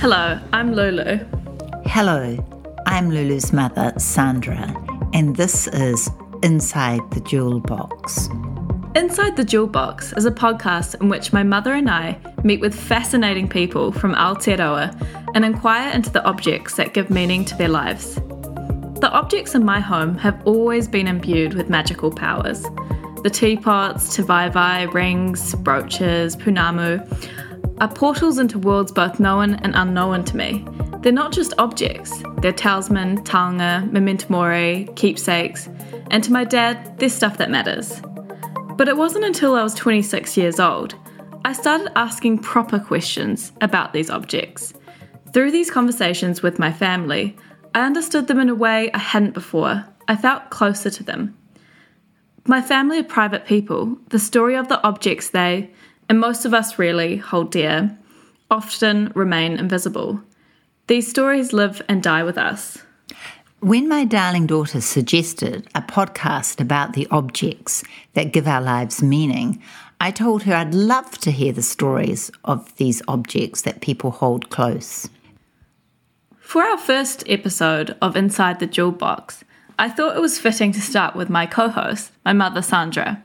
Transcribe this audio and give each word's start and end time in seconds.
Hello, 0.00 0.40
I'm 0.54 0.72
Lulu. 0.72 1.18
Hello, 1.84 2.42
I'm 2.86 3.10
Lulu's 3.10 3.52
mother, 3.52 3.92
Sandra, 3.98 4.74
and 5.12 5.36
this 5.36 5.66
is 5.66 6.08
Inside 6.42 7.02
the 7.10 7.20
Jewel 7.20 7.60
Box. 7.60 8.30
Inside 8.94 9.36
the 9.36 9.44
Jewel 9.44 9.66
Box 9.66 10.14
is 10.14 10.24
a 10.24 10.30
podcast 10.30 10.98
in 11.02 11.10
which 11.10 11.34
my 11.34 11.42
mother 11.42 11.74
and 11.74 11.90
I 11.90 12.18
meet 12.42 12.62
with 12.62 12.74
fascinating 12.74 13.46
people 13.46 13.92
from 13.92 14.14
Aotearoa 14.14 15.30
and 15.34 15.44
inquire 15.44 15.92
into 15.92 16.08
the 16.08 16.24
objects 16.24 16.76
that 16.76 16.94
give 16.94 17.10
meaning 17.10 17.44
to 17.44 17.56
their 17.58 17.68
lives. 17.68 18.14
The 18.14 19.10
objects 19.12 19.54
in 19.54 19.66
my 19.66 19.80
home 19.80 20.16
have 20.16 20.40
always 20.46 20.88
been 20.88 21.08
imbued 21.08 21.52
with 21.52 21.68
magical 21.68 22.10
powers. 22.10 22.62
The 23.22 23.28
teapots, 23.30 24.16
te 24.16 24.22
vai 24.22 24.86
rings, 24.86 25.54
brooches, 25.56 26.36
pounamu 26.36 27.06
are 27.80 27.88
portals 27.88 28.38
into 28.38 28.58
worlds 28.58 28.92
both 28.92 29.18
known 29.18 29.54
and 29.54 29.74
unknown 29.74 30.24
to 30.24 30.36
me. 30.36 30.64
They're 31.00 31.12
not 31.12 31.32
just 31.32 31.54
objects, 31.58 32.22
they're 32.38 32.52
talisman, 32.52 33.24
taonga, 33.24 33.90
memento 33.90 34.26
mori, 34.28 34.88
keepsakes, 34.96 35.68
and 36.10 36.22
to 36.24 36.32
my 36.32 36.44
dad, 36.44 36.98
they're 36.98 37.08
stuff 37.08 37.38
that 37.38 37.50
matters. 37.50 38.00
But 38.76 38.88
it 38.88 38.96
wasn't 38.96 39.24
until 39.24 39.54
I 39.54 39.62
was 39.62 39.74
26 39.74 40.36
years 40.36 40.60
old 40.60 40.94
I 41.42 41.54
started 41.54 41.90
asking 41.96 42.40
proper 42.40 42.78
questions 42.78 43.52
about 43.62 43.94
these 43.94 44.10
objects. 44.10 44.74
Through 45.32 45.52
these 45.52 45.70
conversations 45.70 46.42
with 46.42 46.58
my 46.58 46.70
family, 46.70 47.36
I 47.74 47.86
understood 47.86 48.26
them 48.26 48.40
in 48.40 48.50
a 48.50 48.54
way 48.54 48.90
I 48.92 48.98
hadn't 48.98 49.32
before. 49.32 49.86
I 50.06 50.16
felt 50.16 50.50
closer 50.50 50.90
to 50.90 51.02
them. 51.02 51.36
My 52.46 52.60
family 52.60 52.98
are 52.98 53.04
private 53.04 53.46
people. 53.46 53.96
The 54.10 54.18
story 54.18 54.54
of 54.54 54.68
the 54.68 54.82
objects 54.86 55.30
they, 55.30 55.70
and 56.10 56.18
most 56.18 56.44
of 56.44 56.52
us 56.52 56.76
really, 56.76 57.16
hold 57.18 57.52
dear, 57.52 57.96
often 58.50 59.12
remain 59.14 59.56
invisible. 59.56 60.20
These 60.88 61.08
stories 61.08 61.52
live 61.52 61.80
and 61.88 62.02
die 62.02 62.24
with 62.24 62.36
us. 62.36 62.78
When 63.60 63.88
my 63.88 64.04
darling 64.04 64.48
daughter 64.48 64.80
suggested 64.80 65.68
a 65.72 65.82
podcast 65.82 66.60
about 66.60 66.94
the 66.94 67.06
objects 67.12 67.84
that 68.14 68.32
give 68.32 68.48
our 68.48 68.60
lives 68.60 69.00
meaning, 69.00 69.62
I 70.00 70.10
told 70.10 70.42
her 70.42 70.54
I'd 70.54 70.74
love 70.74 71.16
to 71.18 71.30
hear 71.30 71.52
the 71.52 71.62
stories 71.62 72.32
of 72.42 72.74
these 72.76 73.02
objects 73.06 73.62
that 73.62 73.80
people 73.80 74.10
hold 74.10 74.50
close. 74.50 75.08
For 76.40 76.64
our 76.64 76.78
first 76.78 77.22
episode 77.28 77.96
of 78.02 78.16
Inside 78.16 78.58
the 78.58 78.66
Jewel 78.66 78.90
Box, 78.90 79.44
I 79.78 79.88
thought 79.88 80.16
it 80.16 80.20
was 80.20 80.40
fitting 80.40 80.72
to 80.72 80.80
start 80.80 81.14
with 81.14 81.30
my 81.30 81.46
co 81.46 81.68
host, 81.68 82.10
my 82.24 82.32
mother 82.32 82.62
Sandra. 82.62 83.22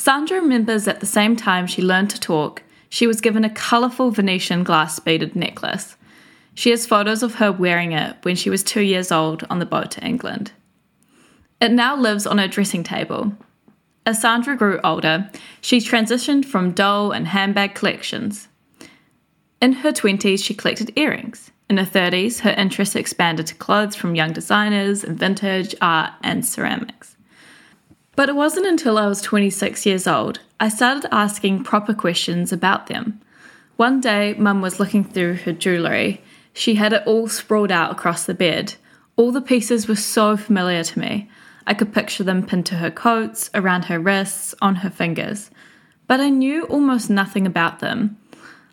Sandra 0.00 0.40
remembers 0.40 0.88
at 0.88 1.00
the 1.00 1.04
same 1.06 1.36
time 1.36 1.66
she 1.66 1.82
learned 1.82 2.08
to 2.08 2.18
talk, 2.18 2.62
she 2.88 3.06
was 3.06 3.20
given 3.20 3.44
a 3.44 3.50
colourful 3.50 4.10
Venetian 4.10 4.64
glass 4.64 4.98
beaded 4.98 5.36
necklace. 5.36 5.94
She 6.54 6.70
has 6.70 6.86
photos 6.86 7.22
of 7.22 7.34
her 7.34 7.52
wearing 7.52 7.92
it 7.92 8.16
when 8.22 8.34
she 8.34 8.48
was 8.48 8.62
two 8.62 8.80
years 8.80 9.12
old 9.12 9.44
on 9.50 9.58
the 9.58 9.66
boat 9.66 9.90
to 9.90 10.02
England. 10.02 10.52
It 11.60 11.72
now 11.72 11.94
lives 11.94 12.26
on 12.26 12.38
her 12.38 12.48
dressing 12.48 12.82
table. 12.82 13.34
As 14.06 14.22
Sandra 14.22 14.56
grew 14.56 14.80
older, 14.82 15.30
she 15.60 15.80
transitioned 15.80 16.46
from 16.46 16.72
doll 16.72 17.12
and 17.12 17.28
handbag 17.28 17.74
collections. 17.74 18.48
In 19.60 19.72
her 19.84 19.92
20s, 19.92 20.42
she 20.42 20.54
collected 20.54 20.96
earrings. 20.96 21.50
In 21.68 21.76
her 21.76 21.84
30s, 21.84 22.40
her 22.40 22.52
interests 22.52 22.96
expanded 22.96 23.46
to 23.48 23.54
clothes 23.54 23.96
from 23.96 24.14
young 24.14 24.32
designers 24.32 25.04
and 25.04 25.18
vintage, 25.18 25.74
art, 25.82 26.14
and 26.22 26.42
ceramics. 26.46 27.16
But 28.16 28.28
it 28.28 28.36
wasn't 28.36 28.66
until 28.66 28.98
I 28.98 29.06
was 29.06 29.22
26 29.22 29.86
years 29.86 30.06
old 30.06 30.40
I 30.58 30.68
started 30.68 31.08
asking 31.14 31.64
proper 31.64 31.94
questions 31.94 32.52
about 32.52 32.88
them. 32.88 33.20
One 33.76 34.00
day, 34.00 34.34
Mum 34.34 34.60
was 34.60 34.78
looking 34.78 35.04
through 35.04 35.36
her 35.36 35.52
jewellery 35.52 36.20
she 36.52 36.74
had 36.74 36.92
it 36.92 37.06
all 37.06 37.28
sprawled 37.28 37.72
out 37.72 37.92
across 37.92 38.24
the 38.24 38.34
bed. 38.34 38.74
All 39.16 39.32
the 39.32 39.40
pieces 39.40 39.88
were 39.88 39.96
so 39.96 40.36
familiar 40.36 40.84
to 40.84 40.98
me. 40.98 41.30
I 41.66 41.74
could 41.74 41.92
picture 41.92 42.24
them 42.24 42.44
pinned 42.44 42.66
to 42.66 42.76
her 42.76 42.90
coats, 42.90 43.50
around 43.54 43.84
her 43.86 44.00
wrists, 44.00 44.54
on 44.60 44.76
her 44.76 44.90
fingers. 44.90 45.50
But 46.06 46.20
I 46.20 46.30
knew 46.30 46.64
almost 46.64 47.10
nothing 47.10 47.46
about 47.46 47.78
them. 47.78 48.18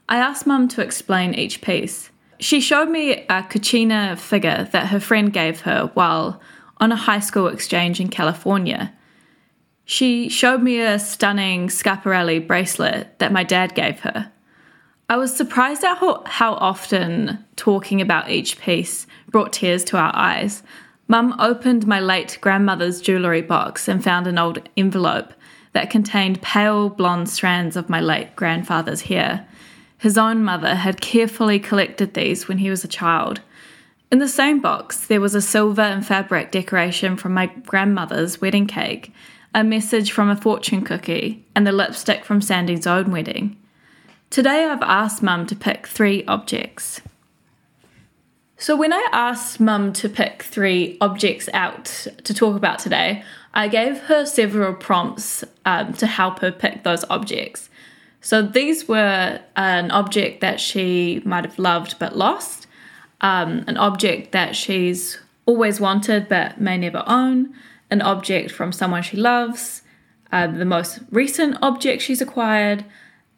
I 0.09 0.18
asked 0.18 0.48
Mum 0.48 0.68
to 0.69 0.81
explain 0.81 1.34
each 1.34 1.62
piece. 1.62 2.09
She 2.40 2.62
showed 2.62 2.90
me 2.90 3.12
a 3.12 3.44
Kachina 3.44 4.18
figure 4.18 4.68
that 4.72 4.88
her 4.88 5.00
friend 5.00 5.34
gave 5.34 5.62
her 5.62 5.92
while 5.94 6.42
on 6.78 6.92
a 6.92 6.96
high 6.96 7.19
school 7.19 7.48
exchange 7.48 8.00
in 8.00 8.08
California. 8.09 8.94
She 9.90 10.28
showed 10.28 10.62
me 10.62 10.81
a 10.81 11.00
stunning 11.00 11.70
Schiaparelli 11.70 12.46
bracelet 12.46 13.18
that 13.20 13.31
my 13.31 13.46
dad 13.46 13.74
gave 13.74 14.02
her. 14.02 14.30
I 15.09 15.16
was 15.16 15.34
surprised 15.34 15.86
at 15.86 15.98
how, 16.00 16.24
how 16.25 16.56
often 16.56 17.46
talking 17.56 18.02
about 18.02 18.30
each 18.30 18.59
piece 18.59 19.08
brought 19.30 19.53
tears 19.53 19.86
to 19.86 19.98
our 19.98 20.14
eyes. 20.14 20.62
Mum 21.08 21.34
opened 21.40 21.88
my 21.88 22.02
late 22.02 22.38
grandmother's 22.42 23.00
jewellery 23.00 23.42
box 23.42 23.88
and 23.88 24.03
found 24.03 24.28
an 24.28 24.38
old 24.38 24.68
envelope 24.75 25.31
that 25.72 25.90
contained 25.90 26.42
pale 26.42 26.90
blonde 26.90 27.30
strands 27.30 27.78
of 27.78 27.90
my 27.90 28.02
late 28.02 28.36
grandfather's 28.36 29.04
hair. 29.04 29.48
His 29.98 30.18
own 30.18 30.44
mother 30.44 30.75
had 30.75 31.00
carefully 31.00 31.59
collected 31.59 32.14
these 32.14 32.50
when 32.50 32.58
he 32.58 32.69
was 32.69 32.84
a 32.84 32.90
child. 32.90 33.40
In 34.12 34.19
the 34.19 34.28
same 34.28 34.59
box, 34.59 35.08
there 35.08 35.22
was 35.22 35.34
a 35.34 35.42
silver 35.42 35.81
and 35.81 36.06
fabric 36.06 36.52
decoration 36.52 37.16
from 37.16 37.34
my 37.34 37.46
grandmother's 37.46 38.42
wedding 38.42 38.68
cake, 38.68 39.14
a 39.53 39.63
message 39.63 40.12
from 40.12 40.30
a 40.30 40.35
fortune 40.35 40.84
cookie, 40.84 41.46
and 41.56 41.66
the 41.66 41.72
lipstick 41.72 42.25
from 42.25 42.41
Sandy's 42.41 42.88
own 42.88 43.12
wedding. 43.12 43.58
Today 44.30 44.66
I've 44.66 44.81
asked 44.81 45.24
Mum 45.24 45.46
to 45.47 45.56
pick 45.56 45.88
three 45.88 46.25
objects. 46.25 47.02
So, 48.59 48.75
when 48.75 48.91
I 48.91 49.07
asked 49.12 49.59
Mum 49.59 49.94
to 49.94 50.09
pick 50.09 50.44
three 50.44 50.97
objects 51.00 51.47
out 51.53 51.86
to 52.24 52.34
talk 52.34 52.56
about 52.56 52.80
today, 52.80 53.24
I 53.53 53.68
gave 53.68 54.00
her 54.02 54.25
several 54.25 54.74
prompts 54.74 55.44
um, 55.66 55.94
to 55.94 56.07
help 56.07 56.40
her 56.40 56.52
pick 56.52 56.84
those 56.84 57.06
objects. 57.09 57.69
So, 58.19 58.41
these 58.41 58.88
were 58.88 59.40
an 59.56 59.91
object 59.91 60.41
that 60.41 60.59
she 60.59 61.22
might 61.24 61.46
have 61.46 61.59
loved 61.59 62.00
but 62.00 62.18
lost, 62.18 62.68
um, 63.22 63.63
an 63.68 63.78
object 63.78 64.31
that 64.31 64.56
she's 64.56 65.19
always 65.46 65.80
wanted 65.80 66.28
but 66.28 66.59
may 66.59 66.78
never 66.78 67.03
own, 67.06 67.53
an 67.90 68.02
object 68.02 68.52
from 68.52 68.72
someone 68.72 69.02
she 69.02 69.18
loves, 69.18 69.81
uh, 70.31 70.48
the 70.48 70.66
most 70.66 71.00
recent 71.12 71.58
object 71.62 72.02
she's 72.02 72.22
acquired, 72.22 72.86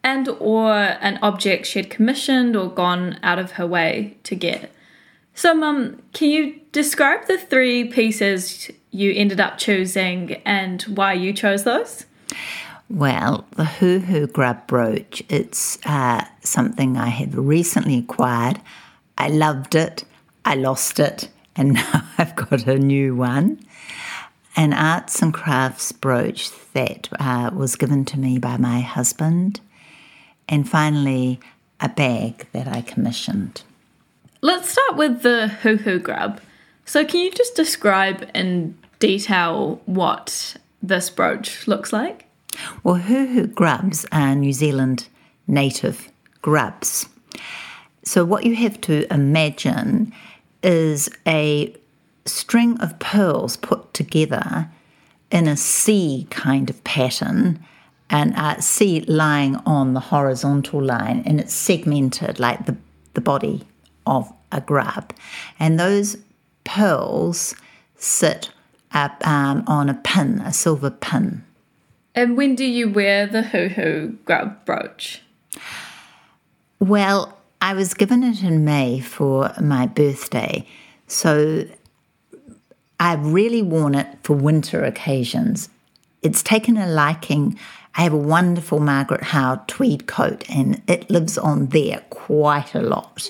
and 0.04 0.30
or 0.40 0.74
an 0.74 1.20
object 1.22 1.66
she 1.66 1.80
had 1.80 1.90
commissioned 1.90 2.56
or 2.56 2.70
gone 2.70 3.20
out 3.22 3.40
of 3.40 3.52
her 3.52 3.68
way 3.68 4.18
to 4.24 4.36
get. 4.36 4.72
So, 5.34 5.54
Mum, 5.54 6.02
can 6.14 6.30
you 6.30 6.60
describe 6.72 7.28
the 7.28 7.38
three 7.38 7.86
pieces 7.86 8.70
you 8.92 9.14
ended 9.16 9.40
up 9.40 9.58
choosing 9.58 10.34
and 10.46 10.81
why 10.84 11.14
you 11.14 11.34
chose 11.34 11.64
those? 11.64 12.06
Well, 12.90 13.46
the 13.56 13.64
Huhu 13.64 14.31
Grub 14.31 14.66
brooch, 14.66 15.22
it's 15.30 15.78
uh, 15.86 16.26
something 16.42 16.98
I 16.98 17.10
had 17.10 17.36
recently 17.36 18.00
acquired. 18.00 18.60
I 19.18 19.30
loved 19.30 19.76
it, 19.76 20.04
I 20.44 20.56
lost 20.56 21.00
it, 21.00 21.30
and 21.56 21.74
now 21.74 22.04
I've 22.18 22.36
got 22.36 22.68
a 22.68 22.80
new 22.80 23.16
one. 23.16 23.60
An 24.56 24.74
arts 24.74 25.22
and 25.22 25.34
crafts 25.34 25.92
brooch 25.92 26.52
that 26.74 27.08
uh, 27.20 27.52
was 27.54 27.76
given 27.76 28.04
to 28.06 28.20
me 28.20 28.40
by 28.40 28.58
my 28.58 28.82
husband 28.82 29.62
and 30.48 30.68
finally 30.68 31.40
a 31.80 31.90
bag 31.90 32.48
that 32.52 32.68
I 32.68 32.82
commissioned. 32.82 33.62
Let's 34.42 34.70
start 34.70 34.98
with 34.98 35.22
the 35.22 35.52
huhu 35.62 36.02
grub. 36.02 36.42
So, 36.86 37.06
can 37.06 37.20
you 37.20 37.32
just 37.32 37.56
describe 37.56 38.30
in 38.34 38.78
detail 39.00 39.82
what 39.86 40.58
this 40.81 41.10
brooch 41.10 41.68
looks 41.68 41.94
like? 41.94 42.26
Well, 42.84 43.00
huhu 43.00 43.54
grubs 43.54 44.06
are 44.12 44.36
New 44.36 44.54
Zealand 44.54 45.07
native 45.48 46.12
grubs. 46.42 47.07
So, 48.04 48.25
what 48.25 48.46
you 48.46 48.56
have 48.56 48.80
to 48.81 49.12
imagine 49.13 50.13
is 50.63 51.10
a 51.28 51.75
string 52.30 52.80
of 52.80 53.00
pearls 53.00 53.58
put 53.58 53.94
together 53.94 54.70
in 55.31 55.48
a 55.48 55.58
C 55.58 56.28
kind 56.30 56.70
of 56.70 56.84
pattern 56.84 57.60
and 58.10 58.36
uh, 58.36 58.60
see 58.60 59.02
lying 59.02 59.56
on 59.66 59.94
the 59.94 60.00
horizontal 60.00 60.81
line 60.81 61.22
and 61.26 61.40
it's 61.40 61.54
segmented 61.54 62.40
like 62.40 62.66
the, 62.66 62.76
the 63.14 63.22
body 63.22 63.64
of 64.08 64.31
a 64.52 64.62
grub. 64.62 65.14
And 65.60 65.80
those 65.80 66.18
pearls 66.64 67.56
sit 67.96 68.50
up 68.92 69.25
um, 69.28 69.64
on 69.68 69.90
a 69.90 69.94
pin, 69.94 70.42
a 70.42 70.54
silver 70.54 70.90
pin. 70.90 71.44
And 72.16 72.36
when 72.36 72.56
do 72.56 72.66
you 72.66 72.90
wear 72.90 73.28
the 73.28 73.42
huhu 73.44 74.18
grub 74.25 74.66
brooch? 74.66 75.22
Well, 76.80 77.38
I 77.62 77.74
was 77.74 77.94
given 77.94 78.24
it 78.24 78.42
in 78.42 78.66
May 78.66 79.00
for 79.00 79.54
my 79.62 79.86
birthday. 79.86 80.66
So 81.08 81.66
I've 83.00 83.25
really 83.25 83.62
worn 83.62 83.96
it 83.96 84.07
for 84.24 84.34
winter 84.36 84.84
occasions. 84.84 85.69
It's 86.22 86.44
taken 86.44 86.78
a 86.78 86.88
liking 86.88 87.57
I 87.96 88.04
have 88.04 88.13
a 88.13 88.18
wonderful 88.18 88.80
Margaret 88.80 89.24
Howe 89.24 89.62
tweed 89.68 90.07
coat 90.07 90.50
and 90.50 90.81
it 90.88 91.10
lives 91.10 91.38
on 91.38 91.68
there 91.68 92.01
quite 92.10 92.74
a 92.75 92.81
lot. 92.81 93.30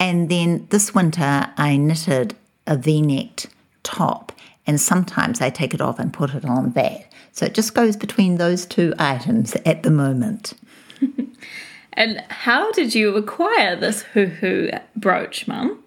And 0.00 0.28
then 0.28 0.66
this 0.70 0.94
winter 0.94 1.52
I 1.56 1.76
knitted 1.76 2.34
a 2.66 2.76
v 2.76 3.02
necked 3.02 3.46
top 3.82 4.32
and 4.66 4.80
sometimes 4.80 5.40
I 5.40 5.50
take 5.50 5.74
it 5.74 5.80
off 5.80 5.98
and 5.98 6.12
put 6.12 6.34
it 6.34 6.44
on 6.44 6.72
that. 6.72 7.12
So 7.32 7.46
it 7.46 7.54
just 7.54 7.74
goes 7.74 7.96
between 7.96 8.36
those 8.36 8.64
two 8.64 8.94
items 8.98 9.54
at 9.66 9.82
the 9.82 9.90
moment. 9.90 10.54
and 11.92 12.20
how 12.30 12.72
did 12.72 12.94
you 12.94 13.14
acquire 13.16 13.76
this 13.76 14.02
huhu 14.14 14.80
brooch, 14.96 15.46
Mum? 15.46 15.84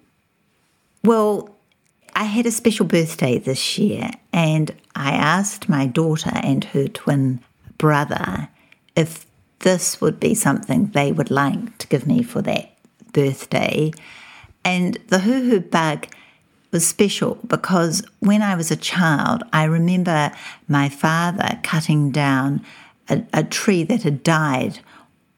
Well, 1.04 1.56
I 2.18 2.24
had 2.24 2.48
a 2.48 2.52
special 2.52 2.88
birthday 2.88 3.38
this 3.38 3.78
year 3.78 4.10
and 4.34 4.74
I 4.96 5.12
asked 5.12 5.69
my 5.69 5.86
daughter 5.86 6.31
and 6.34 6.64
her 6.64 6.88
twin 6.88 7.42
brother 7.78 8.50
if 8.96 9.28
this 9.60 10.02
would 10.02 10.19
be 10.19 10.34
something 10.34 10.88
they 10.88 11.12
would 11.12 11.30
like 11.30 11.78
to 11.78 11.86
give 11.86 12.08
me 12.08 12.24
for 12.24 12.42
that 12.42 12.75
birthday. 13.14 13.92
And 14.66 14.96
the 15.10 15.19
huhu 15.19 15.69
bug 15.69 16.08
was 16.72 16.88
special 16.88 17.36
because 17.46 18.02
when 18.18 18.42
I 18.42 18.56
was 18.56 18.72
a 18.72 18.75
child, 18.75 19.44
I 19.54 19.66
remember 19.66 20.31
my 20.68 20.90
father 20.90 21.60
cutting 21.62 22.10
down 22.10 22.66
a, 23.10 23.22
a 23.31 23.44
tree 23.44 23.84
that 23.84 24.02
had 24.02 24.24
died 24.24 24.80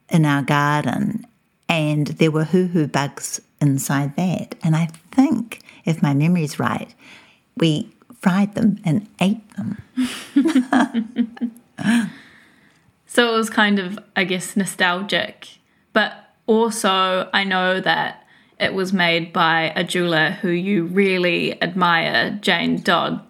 in 0.08 0.26
our 0.26 0.44
garden, 0.44 1.28
and 1.68 2.08
there 2.08 2.32
were 2.32 2.46
huhu 2.46 2.90
bugs 2.90 3.42
inside 3.62 4.16
that. 4.16 4.56
And 4.64 4.76
I 4.76 4.88
think, 5.12 5.62
if 5.86 6.02
my 6.02 6.14
memory's 6.14 6.60
right, 6.60 6.94
we 7.58 7.90
fried 8.20 8.56
them 8.56 8.80
and 8.84 9.08
ate 9.20 9.42
them. 9.56 9.78
so 13.08 13.34
it 13.34 13.38
was 13.38 13.50
kind 13.50 13.80
of, 13.80 14.00
I 14.16 14.24
guess, 14.24 14.56
nostalgic. 14.56 15.48
But 15.94 16.14
also, 16.48 17.30
I 17.34 17.44
know 17.44 17.80
that 17.80 18.26
it 18.60 18.74
was 18.74 18.92
made 18.92 19.32
by 19.32 19.72
a 19.76 19.84
jeweler 19.84 20.32
who 20.32 20.50
you 20.50 20.86
really 20.86 21.62
admire, 21.62 22.38
Jane 22.42 22.82
Dodd. 22.82 23.22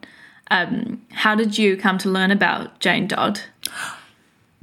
Um, 0.51 1.05
how 1.11 1.35
did 1.35 1.57
you 1.57 1.77
come 1.77 1.99
to 1.99 2.09
learn 2.09 2.31
about 2.31 2.79
Jane 2.79 3.07
Dodd? 3.07 3.41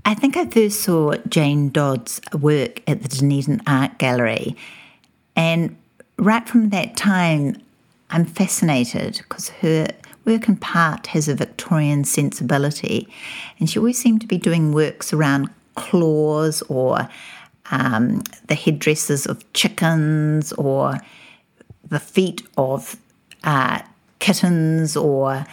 I 0.04 0.14
think 0.14 0.36
I 0.36 0.46
first 0.46 0.80
saw 0.80 1.14
Jane 1.28 1.70
Dodd's 1.70 2.20
work 2.32 2.82
at 2.88 3.02
the 3.02 3.08
Dunedin 3.08 3.62
Art 3.66 3.98
Gallery. 3.98 4.56
And 5.36 5.76
right 6.18 6.48
from 6.48 6.70
that 6.70 6.96
time, 6.96 7.60
I'm 8.10 8.24
fascinated 8.24 9.18
because 9.18 9.50
her 9.60 9.88
work 10.24 10.48
in 10.48 10.56
part 10.56 11.08
has 11.08 11.28
a 11.28 11.34
Victorian 11.34 12.04
sensibility. 12.04 13.08
And 13.58 13.70
she 13.70 13.78
always 13.78 13.98
seemed 13.98 14.20
to 14.22 14.26
be 14.26 14.38
doing 14.38 14.72
works 14.72 15.12
around 15.12 15.50
claws 15.76 16.62
or 16.62 17.08
um, 17.70 18.22
the 18.48 18.54
headdresses 18.54 19.26
of 19.26 19.50
chickens 19.52 20.52
or 20.54 20.98
the 21.88 22.00
feet 22.00 22.42
of 22.56 22.96
uh, 23.44 23.80
kittens 24.18 24.96
or 24.96 25.46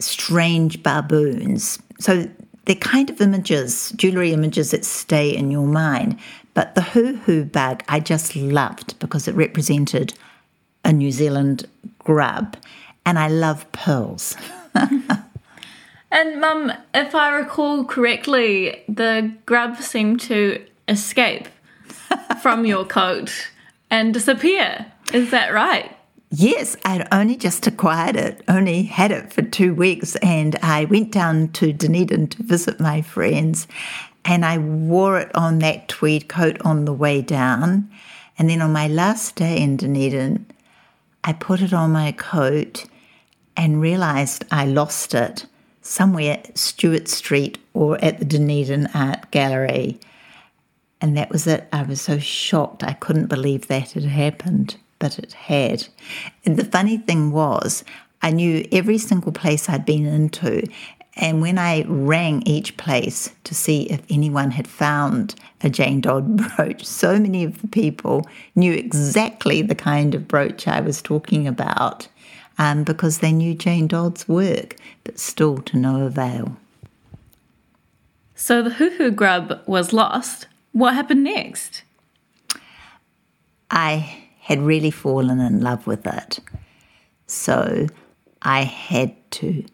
strange 0.00 0.82
baboons. 0.82 1.78
So 2.00 2.28
they're 2.64 2.76
kind 2.76 3.10
of 3.10 3.20
images, 3.20 3.92
jewellery 3.96 4.32
images 4.32 4.72
that 4.72 4.84
stay 4.84 5.34
in 5.34 5.50
your 5.50 5.66
mind. 5.66 6.18
But 6.58 6.74
the 6.74 6.80
huhu 6.80 7.52
bug 7.52 7.84
I 7.88 8.00
just 8.00 8.34
loved 8.34 8.98
because 8.98 9.28
it 9.28 9.36
represented 9.36 10.14
a 10.84 10.92
New 10.92 11.12
Zealand 11.12 11.68
grub, 12.00 12.56
and 13.06 13.16
I 13.16 13.28
love 13.28 13.70
pearls. 13.70 14.34
and, 14.74 16.40
Mum, 16.40 16.72
if 16.92 17.14
I 17.14 17.28
recall 17.28 17.84
correctly, 17.84 18.82
the 18.88 19.32
grub 19.46 19.76
seemed 19.76 20.18
to 20.22 20.60
escape 20.88 21.46
from 22.42 22.66
your 22.66 22.84
coat 22.84 23.52
and 23.88 24.12
disappear. 24.12 24.86
Is 25.12 25.30
that 25.30 25.52
right? 25.52 25.96
Yes, 26.30 26.76
I'd 26.84 27.08
only 27.10 27.36
just 27.36 27.66
acquired 27.66 28.16
it, 28.16 28.42
only 28.48 28.82
had 28.82 29.12
it 29.12 29.32
for 29.32 29.40
two 29.40 29.72
weeks, 29.72 30.14
and 30.16 30.56
I 30.56 30.84
went 30.84 31.10
down 31.10 31.48
to 31.52 31.72
Dunedin 31.72 32.26
to 32.28 32.42
visit 32.42 32.80
my 32.80 33.00
friends, 33.00 33.66
and 34.28 34.44
I 34.44 34.58
wore 34.58 35.18
it 35.18 35.34
on 35.34 35.60
that 35.60 35.88
tweed 35.88 36.28
coat 36.28 36.60
on 36.60 36.84
the 36.84 36.92
way 36.92 37.22
down. 37.22 37.90
And 38.36 38.50
then 38.50 38.60
on 38.60 38.72
my 38.72 38.86
last 38.86 39.36
day 39.36 39.58
in 39.58 39.78
Dunedin, 39.78 40.44
I 41.24 41.32
put 41.32 41.62
it 41.62 41.72
on 41.72 41.92
my 41.92 42.12
coat 42.12 42.84
and 43.56 43.80
realized 43.80 44.44
I 44.50 44.66
lost 44.66 45.14
it 45.14 45.46
somewhere 45.80 46.42
Stewart 46.54 47.08
Street 47.08 47.56
or 47.72 47.96
at 48.04 48.18
the 48.18 48.26
Dunedin 48.26 48.88
Art 48.92 49.30
Gallery. 49.30 49.98
And 51.00 51.16
that 51.16 51.30
was 51.30 51.46
it. 51.46 51.66
I 51.72 51.82
was 51.84 52.02
so 52.02 52.18
shocked. 52.18 52.84
I 52.84 52.92
couldn't 52.92 53.28
believe 53.28 53.68
that 53.68 53.92
had 53.92 54.04
happened, 54.04 54.76
but 54.98 55.18
it 55.18 55.32
had. 55.32 55.88
And 56.44 56.58
the 56.58 56.66
funny 56.66 56.98
thing 56.98 57.32
was, 57.32 57.82
I 58.20 58.30
knew 58.30 58.66
every 58.72 58.98
single 58.98 59.32
place 59.32 59.70
I'd 59.70 59.86
been 59.86 60.04
into. 60.04 60.64
And 61.20 61.42
when 61.42 61.58
I 61.58 61.84
rang 61.88 62.42
each 62.46 62.76
place 62.76 63.30
to 63.42 63.54
see 63.54 63.82
if 63.90 64.00
anyone 64.08 64.52
had 64.52 64.68
found 64.68 65.34
a 65.62 65.68
Jane 65.68 66.00
Dodd 66.00 66.36
brooch, 66.56 66.84
so 66.84 67.18
many 67.18 67.42
of 67.42 67.60
the 67.60 67.68
people 67.68 68.24
knew 68.54 68.72
exactly 68.72 69.60
the 69.60 69.74
kind 69.74 70.14
of 70.14 70.28
brooch 70.28 70.68
I 70.68 70.80
was 70.80 71.02
talking 71.02 71.48
about 71.48 72.06
um, 72.56 72.84
because 72.84 73.18
they 73.18 73.32
knew 73.32 73.54
Jane 73.54 73.88
Dodd's 73.88 74.28
work, 74.28 74.76
but 75.02 75.18
still 75.18 75.58
to 75.58 75.76
no 75.76 76.06
avail. 76.06 76.56
So 78.36 78.62
the 78.62 78.70
huhu 78.70 79.14
grub 79.14 79.60
was 79.66 79.92
lost, 79.92 80.46
what 80.70 80.94
happened 80.94 81.24
next? 81.24 81.82
I 83.70 84.28
had 84.40 84.60
really 84.60 84.92
fallen 84.92 85.40
in 85.40 85.60
love 85.60 85.88
with 85.88 86.06
it. 86.06 86.38
So 87.26 87.88
I 88.40 88.62
had 88.62 89.14
to 89.32 89.64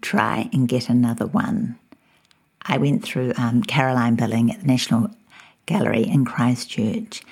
try 0.00 0.48
and 0.52 0.68
get 0.68 0.88
another 0.88 1.26
one. 1.26 1.78
I 2.62 2.78
went 2.78 3.02
through 3.02 3.32
um, 3.36 3.62
Caroline 3.62 4.16
Billing 4.16 4.50
at 4.50 4.60
the 4.60 4.66
National 4.66 5.10
Gallery 5.66 6.02
in 6.02 6.24
Christchurch 6.24 7.22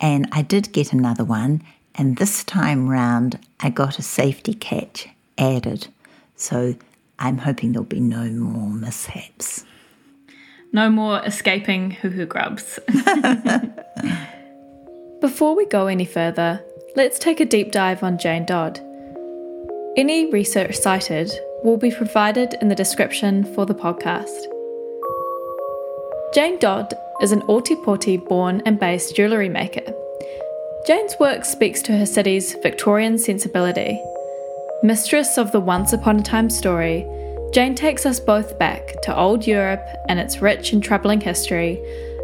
and 0.00 0.28
I 0.32 0.42
did 0.42 0.72
get 0.72 0.92
another 0.92 1.24
one. 1.24 1.62
And 1.94 2.16
this 2.16 2.44
time 2.44 2.88
round, 2.88 3.38
I 3.60 3.70
got 3.70 3.98
a 3.98 4.02
safety 4.02 4.54
catch 4.54 5.08
added. 5.38 5.88
So 6.36 6.74
I'm 7.18 7.38
hoping 7.38 7.72
there'll 7.72 7.86
be 7.86 8.00
no 8.00 8.24
more 8.24 8.68
mishaps. 8.68 9.64
No 10.72 10.90
more 10.90 11.24
escaping 11.24 11.96
huhu 12.02 12.28
grubs. 12.28 12.78
Before 15.20 15.56
we 15.56 15.64
go 15.66 15.86
any 15.86 16.04
further, 16.04 16.62
let's 16.94 17.18
take 17.18 17.40
a 17.40 17.46
deep 17.46 17.72
dive 17.72 18.02
on 18.02 18.18
Jane 18.18 18.44
Dodd. 18.44 18.80
Any 19.96 20.30
research 20.30 20.76
cited 20.76 21.32
will 21.64 21.76
be 21.76 21.90
provided 21.90 22.54
in 22.60 22.68
the 22.68 22.74
description 22.74 23.44
for 23.54 23.66
the 23.66 23.74
podcast. 23.74 24.46
Jane 26.34 26.58
Dodd 26.58 26.92
is 27.22 27.32
an 27.32 27.40
Ōtepoti 27.42 28.24
born 28.28 28.62
and 28.66 28.78
based 28.78 29.16
jewellery 29.16 29.48
maker. 29.48 29.82
Jane's 30.86 31.18
work 31.18 31.44
speaks 31.44 31.82
to 31.82 31.96
her 31.96 32.06
city's 32.06 32.54
Victorian 32.62 33.18
sensibility. 33.18 34.00
Mistress 34.82 35.38
of 35.38 35.50
the 35.52 35.60
once 35.60 35.92
upon 35.92 36.20
a 36.20 36.22
time 36.22 36.50
story, 36.50 37.06
Jane 37.52 37.74
takes 37.74 38.04
us 38.04 38.20
both 38.20 38.58
back 38.58 39.00
to 39.02 39.16
old 39.16 39.46
Europe 39.46 39.84
and 40.08 40.20
its 40.20 40.42
rich 40.42 40.72
and 40.72 40.82
troubling 40.82 41.20
history, 41.20 41.80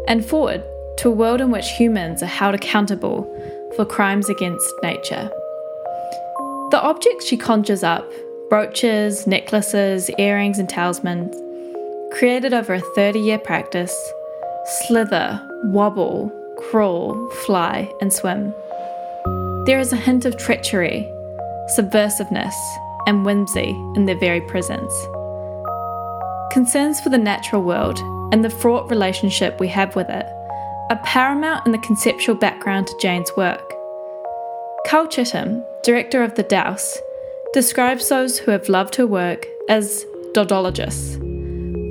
and 0.07 0.23
forward 0.23 0.63
to 0.97 1.09
a 1.09 1.11
world 1.11 1.41
in 1.41 1.49
which 1.49 1.69
humans 1.69 2.21
are 2.21 2.27
held 2.27 2.53
accountable 2.53 3.23
for 3.75 3.85
crimes 3.85 4.29
against 4.29 4.71
nature. 4.83 5.31
The 6.69 6.81
objects 6.81 7.25
she 7.25 7.37
conjures 7.37 7.83
up 7.83 8.09
brooches, 8.53 9.25
necklaces, 9.25 10.11
earrings, 10.19 10.59
and 10.59 10.69
talismans 10.69 11.35
created 12.11 12.53
over 12.53 12.75
a 12.75 12.79
30 12.79 13.19
year 13.19 13.39
practice 13.39 14.13
slither, 14.85 15.41
wobble, 15.63 16.31
crawl, 16.59 17.27
fly, 17.47 17.91
and 17.99 18.13
swim. 18.13 18.53
There 19.65 19.79
is 19.79 19.91
a 19.91 19.95
hint 19.95 20.25
of 20.25 20.37
treachery, 20.37 21.11
subversiveness, 21.75 22.53
and 23.07 23.25
whimsy 23.25 23.69
in 23.95 24.05
their 24.05 24.19
very 24.19 24.41
presence. 24.41 24.93
Concerns 26.51 27.01
for 27.01 27.09
the 27.09 27.17
natural 27.17 27.63
world 27.63 27.97
and 28.31 28.45
the 28.45 28.51
fraught 28.51 28.87
relationship 28.87 29.59
we 29.59 29.67
have 29.69 29.95
with 29.95 30.09
it 30.09 30.27
are 30.91 31.01
paramount 31.03 31.65
in 31.65 31.71
the 31.71 31.79
conceptual 31.79 32.35
background 32.35 32.85
to 32.85 32.99
Jane's 33.01 33.35
work. 33.35 33.73
Karl 34.85 35.07
Chitham, 35.07 35.65
director 35.83 36.21
of 36.21 36.35
the 36.35 36.43
Dowse, 36.43 36.99
describes 37.53 38.09
those 38.09 38.39
who 38.39 38.51
have 38.51 38.67
loved 38.67 38.95
her 38.95 39.05
work 39.05 39.47
as 39.69 40.05
dodologists. 40.33 41.21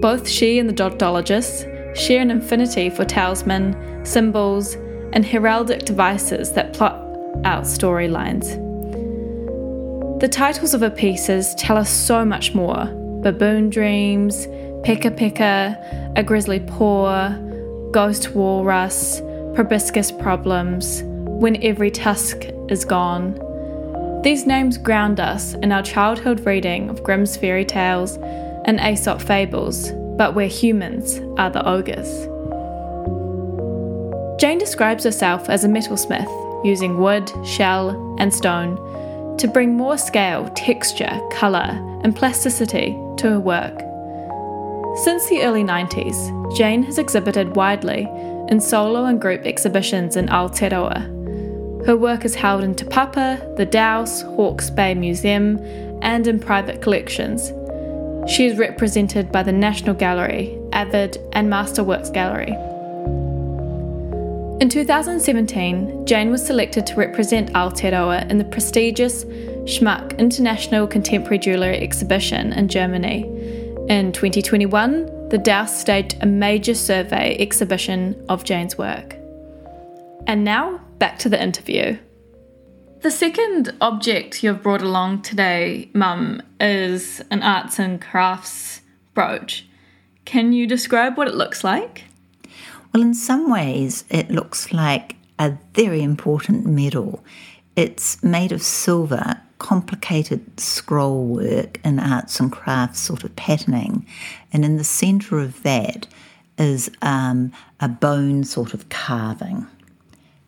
Both 0.00 0.28
she 0.28 0.58
and 0.58 0.68
the 0.68 0.74
dodologists 0.74 1.96
share 1.96 2.20
an 2.20 2.32
affinity 2.32 2.90
for 2.90 3.04
talisman, 3.04 4.04
symbols, 4.04 4.74
and 5.12 5.24
heraldic 5.24 5.84
devices 5.84 6.52
that 6.52 6.72
plot 6.72 6.94
out 7.44 7.64
storylines. 7.64 8.58
The 10.20 10.28
titles 10.28 10.74
of 10.74 10.80
her 10.80 10.90
pieces 10.90 11.54
tell 11.54 11.76
us 11.76 11.90
so 11.90 12.24
much 12.24 12.54
more 12.54 12.86
baboon 13.22 13.70
dreams, 13.70 14.48
Peka 14.84 15.16
Peka, 15.16 16.18
A 16.18 16.22
Grizzly 16.24 16.58
Paw, 16.58 17.30
Ghost 17.92 18.34
Walrus, 18.34 19.20
Proboscis 19.54 20.10
Problems, 20.10 21.02
When 21.04 21.62
Every 21.62 21.92
Tusk 21.92 22.46
is 22.68 22.84
Gone. 22.84 23.51
These 24.22 24.46
names 24.46 24.78
ground 24.78 25.18
us 25.18 25.54
in 25.54 25.72
our 25.72 25.82
childhood 25.82 26.46
reading 26.46 26.88
of 26.88 27.02
Grimm's 27.02 27.36
fairy 27.36 27.64
tales 27.64 28.18
and 28.64 28.78
Aesop 28.78 29.20
fables, 29.20 29.90
but 30.16 30.36
where 30.36 30.46
humans 30.46 31.20
are 31.38 31.50
the 31.50 31.68
ogres. 31.68 32.28
Jane 34.40 34.58
describes 34.58 35.02
herself 35.02 35.50
as 35.50 35.64
a 35.64 35.68
metalsmith, 35.68 36.64
using 36.64 36.98
wood, 36.98 37.32
shell, 37.44 38.16
and 38.20 38.32
stone 38.32 38.76
to 39.38 39.48
bring 39.48 39.76
more 39.76 39.98
scale, 39.98 40.48
texture, 40.54 41.20
colour, 41.32 41.80
and 42.04 42.14
plasticity 42.14 42.96
to 43.16 43.28
her 43.28 43.40
work. 43.40 43.76
Since 45.04 45.28
the 45.28 45.42
early 45.42 45.64
90s, 45.64 46.56
Jane 46.56 46.84
has 46.84 46.98
exhibited 46.98 47.56
widely 47.56 48.08
in 48.48 48.60
solo 48.60 49.06
and 49.06 49.20
group 49.20 49.46
exhibitions 49.46 50.14
in 50.14 50.26
Aotearoa. 50.28 51.21
Her 51.86 51.96
work 51.96 52.24
is 52.24 52.36
held 52.36 52.62
in 52.62 52.76
Te 52.76 52.84
Papa, 52.84 53.54
the 53.56 53.66
Dowse, 53.66 54.22
Hawke's 54.22 54.70
Bay 54.70 54.94
Museum, 54.94 55.58
and 56.00 56.28
in 56.28 56.38
private 56.38 56.80
collections. 56.80 57.52
She 58.30 58.46
is 58.46 58.56
represented 58.56 59.32
by 59.32 59.42
the 59.42 59.50
National 59.50 59.94
Gallery, 59.94 60.56
Avid, 60.72 61.18
and 61.32 61.50
Masterworks 61.50 62.12
Gallery. 62.12 62.52
In 64.60 64.68
2017, 64.68 66.06
Jane 66.06 66.30
was 66.30 66.46
selected 66.46 66.86
to 66.86 66.94
represent 66.94 67.52
Aotearoa 67.52 68.30
in 68.30 68.38
the 68.38 68.44
prestigious 68.44 69.24
Schmuck 69.64 70.16
International 70.20 70.86
Contemporary 70.86 71.38
Jewellery 71.38 71.78
Exhibition 71.78 72.52
in 72.52 72.68
Germany. 72.68 73.24
In 73.88 74.12
2021, 74.12 75.30
the 75.30 75.38
Dowse 75.38 75.76
staged 75.76 76.16
a 76.20 76.26
major 76.26 76.74
survey 76.74 77.36
exhibition 77.40 78.24
of 78.28 78.44
Jane's 78.44 78.78
work. 78.78 79.16
And 80.28 80.44
now, 80.44 80.80
back 81.02 81.18
to 81.18 81.28
the 81.28 81.42
interview. 81.42 81.98
The 83.00 83.10
second 83.10 83.74
object 83.80 84.44
you've 84.44 84.62
brought 84.62 84.82
along 84.82 85.22
today, 85.22 85.90
Mum, 85.92 86.40
is 86.60 87.20
an 87.28 87.42
arts 87.42 87.80
and 87.80 88.00
crafts 88.00 88.82
brooch. 89.12 89.66
Can 90.24 90.52
you 90.52 90.64
describe 90.64 91.16
what 91.16 91.26
it 91.26 91.34
looks 91.34 91.64
like? 91.64 92.04
Well, 92.94 93.02
in 93.02 93.14
some 93.14 93.50
ways, 93.50 94.04
it 94.10 94.30
looks 94.30 94.72
like 94.72 95.16
a 95.40 95.58
very 95.74 96.04
important 96.04 96.66
medal. 96.66 97.24
It's 97.74 98.22
made 98.22 98.52
of 98.52 98.62
silver, 98.62 99.40
complicated 99.58 100.60
scroll 100.60 101.26
work 101.26 101.80
in 101.84 101.98
arts 101.98 102.38
and 102.38 102.52
crafts 102.52 103.00
sort 103.00 103.24
of 103.24 103.34
patterning, 103.34 104.06
and 104.52 104.64
in 104.64 104.76
the 104.76 104.84
centre 104.84 105.40
of 105.40 105.64
that 105.64 106.06
is 106.58 106.92
um, 107.02 107.50
a 107.80 107.88
bone 107.88 108.44
sort 108.44 108.72
of 108.72 108.88
carving. 108.88 109.66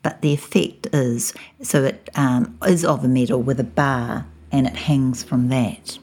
But 0.05 0.21
the 0.21 0.33
effect 0.33 0.87
is 0.93 1.35
so 1.63 1.83
it 1.83 2.11
um, 2.15 2.57
is 2.65 2.85
of 2.85 3.05
a 3.05 3.09
medal 3.09 3.43
with 3.43 3.59
a 3.59 3.65
bar, 3.65 4.27
and 4.53 4.69
it 4.69 4.77
hangs 4.77 5.25
from 5.25 5.49
that. 5.49 5.99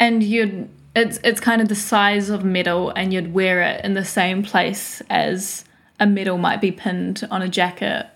And 0.00 0.24
you'd 0.24 0.68
it's 0.96 1.20
it's 1.22 1.38
kind 1.38 1.62
of 1.62 1.68
the 1.68 1.74
size 1.74 2.30
of 2.30 2.44
medal 2.44 2.90
and 2.90 3.12
you'd 3.12 3.32
wear 3.32 3.62
it 3.62 3.84
in 3.84 3.94
the 3.94 4.04
same 4.04 4.42
place 4.42 5.02
as 5.08 5.64
a 6.00 6.06
medal 6.06 6.38
might 6.38 6.60
be 6.60 6.72
pinned 6.72 7.26
on 7.30 7.42
a 7.42 7.48
jacket. 7.48 8.06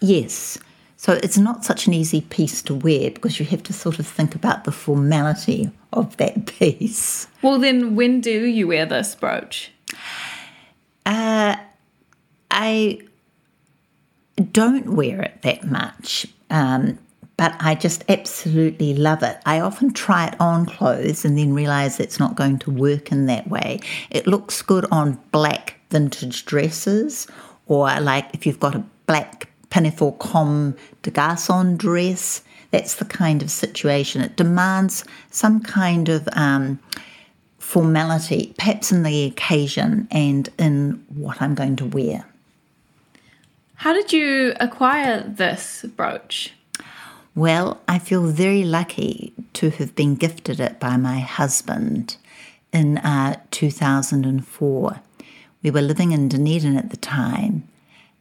Yes. 0.00 0.58
So 0.96 1.12
it's 1.22 1.36
not 1.36 1.64
such 1.64 1.86
an 1.86 1.92
easy 1.92 2.22
piece 2.22 2.62
to 2.62 2.74
wear 2.74 3.10
because 3.10 3.38
you 3.38 3.44
have 3.46 3.62
to 3.64 3.72
sort 3.74 3.98
of 3.98 4.06
think 4.06 4.34
about 4.34 4.64
the 4.64 4.72
formality 4.72 5.70
of 5.92 6.16
that 6.16 6.46
piece. 6.58 7.28
Well, 7.42 7.58
then 7.58 7.94
when 7.94 8.20
do 8.20 8.46
you 8.46 8.66
wear 8.66 8.86
this 8.86 9.14
brooch? 9.14 9.70
Uh, 11.04 11.56
I 12.50 13.00
don't 14.36 14.94
wear 14.94 15.22
it 15.22 15.42
that 15.42 15.64
much. 15.64 16.26
Um, 16.50 16.98
but 17.36 17.56
I 17.58 17.74
just 17.74 18.04
absolutely 18.08 18.94
love 18.94 19.22
it. 19.22 19.38
I 19.44 19.60
often 19.60 19.92
try 19.92 20.28
it 20.28 20.40
on 20.40 20.66
clothes 20.66 21.24
and 21.24 21.36
then 21.36 21.52
realize 21.52 21.98
it's 21.98 22.20
not 22.20 22.36
going 22.36 22.60
to 22.60 22.70
work 22.70 23.10
in 23.10 23.26
that 23.26 23.48
way. 23.48 23.80
It 24.10 24.26
looks 24.26 24.62
good 24.62 24.86
on 24.92 25.20
black 25.32 25.80
vintage 25.90 26.44
dresses, 26.44 27.26
or 27.66 28.00
like 28.00 28.26
if 28.32 28.46
you've 28.46 28.60
got 28.60 28.76
a 28.76 28.84
black 29.06 29.48
pinafore 29.70 30.16
Comme 30.18 30.76
des 31.02 31.10
Garçons 31.10 31.76
dress. 31.76 32.42
That's 32.70 32.94
the 32.96 33.04
kind 33.04 33.42
of 33.42 33.50
situation. 33.50 34.20
It 34.20 34.36
demands 34.36 35.04
some 35.30 35.60
kind 35.60 36.08
of 36.08 36.28
um, 36.32 36.78
formality, 37.58 38.54
perhaps 38.58 38.92
in 38.92 39.02
the 39.02 39.24
occasion 39.24 40.06
and 40.10 40.48
in 40.58 41.04
what 41.08 41.40
I'm 41.42 41.54
going 41.54 41.76
to 41.76 41.86
wear. 41.86 42.24
How 43.76 43.92
did 43.92 44.12
you 44.12 44.54
acquire 44.60 45.22
this 45.22 45.84
brooch? 45.96 46.52
Well, 47.34 47.80
I 47.88 47.98
feel 47.98 48.26
very 48.26 48.64
lucky 48.64 49.32
to 49.54 49.70
have 49.70 49.94
been 49.94 50.14
gifted 50.14 50.60
it 50.60 50.78
by 50.78 50.96
my 50.96 51.18
husband 51.18 52.16
in 52.72 52.98
uh, 52.98 53.40
2004. 53.50 55.00
We 55.62 55.70
were 55.70 55.82
living 55.82 56.12
in 56.12 56.28
Dunedin 56.28 56.76
at 56.76 56.90
the 56.90 56.96
time, 56.96 57.66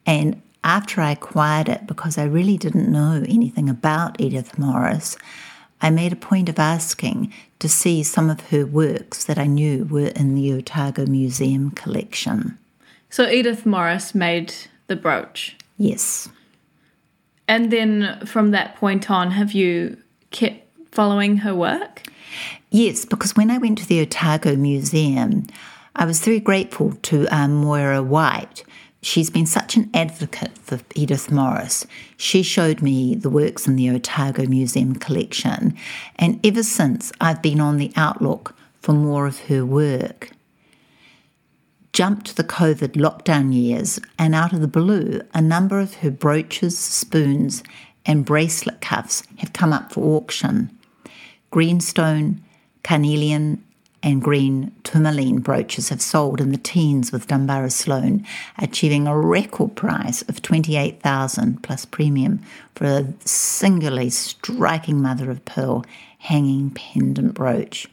and 0.05 0.41
after 0.63 1.01
I 1.01 1.11
acquired 1.11 1.69
it, 1.69 1.85
because 1.85 2.17
I 2.17 2.23
really 2.23 2.57
didn't 2.57 2.91
know 2.91 3.23
anything 3.27 3.69
about 3.69 4.19
Edith 4.19 4.57
Morris, 4.57 5.17
I 5.81 5.89
made 5.89 6.13
a 6.13 6.17
point 6.17 6.47
of 6.49 6.57
asking 6.57 7.33
to 7.59 7.67
see 7.67 8.01
some 8.03 8.29
of 8.29 8.39
her 8.47 8.65
works 8.65 9.25
that 9.25 9.37
I 9.37 9.45
knew 9.45 9.83
were 9.85 10.07
in 10.07 10.33
the 10.33 10.53
Otago 10.53 11.05
Museum 11.05 11.71
collection. 11.71 12.57
So 13.09 13.29
Edith 13.29 13.65
Morris 13.65 14.15
made 14.15 14.53
the 14.87 14.95
brooch? 14.95 15.55
Yes. 15.77 16.29
And 17.47 17.71
then 17.71 18.25
from 18.25 18.51
that 18.51 18.75
point 18.75 19.09
on, 19.09 19.31
have 19.31 19.53
you 19.53 19.97
kept 20.31 20.67
following 20.91 21.37
her 21.37 21.53
work? 21.53 22.03
Yes, 22.69 23.05
because 23.05 23.35
when 23.35 23.51
I 23.51 23.57
went 23.57 23.77
to 23.79 23.87
the 23.87 24.01
Otago 24.01 24.55
Museum, 24.55 25.45
I 25.95 26.05
was 26.05 26.23
very 26.23 26.39
grateful 26.39 26.93
to 27.03 27.27
um, 27.27 27.53
Moira 27.55 28.01
White. 28.01 28.63
She's 29.01 29.29
been 29.29 29.45
such 29.45 29.75
an 29.75 29.89
advocate 29.93 30.57
for 30.57 30.79
Edith 30.95 31.29
Morris. 31.29 31.85
She 32.17 32.41
showed 32.41 32.81
me 32.81 33.15
the 33.15 33.29
works 33.29 33.67
in 33.67 33.75
the 33.75 33.89
Otago 33.89 34.47
Museum 34.47 34.95
collection, 34.95 35.75
and 36.15 36.39
ever 36.45 36.63
since 36.63 37.11
I've 37.19 37.41
been 37.41 37.59
on 37.59 37.77
the 37.77 37.91
outlook 37.95 38.55
for 38.81 38.93
more 38.93 39.27
of 39.27 39.41
her 39.41 39.65
work 39.65 40.31
jumped 41.93 42.35
the 42.35 42.43
COVID 42.43 42.93
lockdown 42.93 43.53
years, 43.53 43.99
and 44.17 44.33
out 44.33 44.51
of 44.51 44.61
the 44.61 44.67
blue, 44.67 45.21
a 45.33 45.41
number 45.41 45.79
of 45.79 45.95
her 45.95 46.09
brooches, 46.09 46.77
spoons, 46.77 47.63
and 48.05 48.25
bracelet 48.25 48.81
cuffs 48.81 49.23
have 49.37 49.53
come 49.53 49.71
up 49.71 49.93
for 49.93 50.17
auction. 50.17 50.75
Greenstone, 51.51 52.43
carnelian, 52.83 53.63
and 54.01 54.21
green 54.21 54.75
tourmaline 54.83 55.39
brooches 55.39 55.89
have 55.89 56.01
sold 56.01 56.41
in 56.41 56.51
the 56.51 56.57
teens 56.57 57.11
with 57.11 57.27
Dunbar 57.27 57.69
Sloane, 57.69 58.25
achieving 58.57 59.07
a 59.07 59.17
record 59.17 59.75
price 59.75 60.23
of 60.23 60.41
28000 60.41 61.63
plus 61.63 61.85
premium 61.85 62.41
for 62.75 62.85
a 62.85 63.13
singularly 63.23 64.09
striking 64.09 65.01
mother 65.01 65.31
of 65.31 65.45
pearl 65.45 65.85
hanging 66.17 66.71
pendant 66.71 67.35
brooch. 67.35 67.87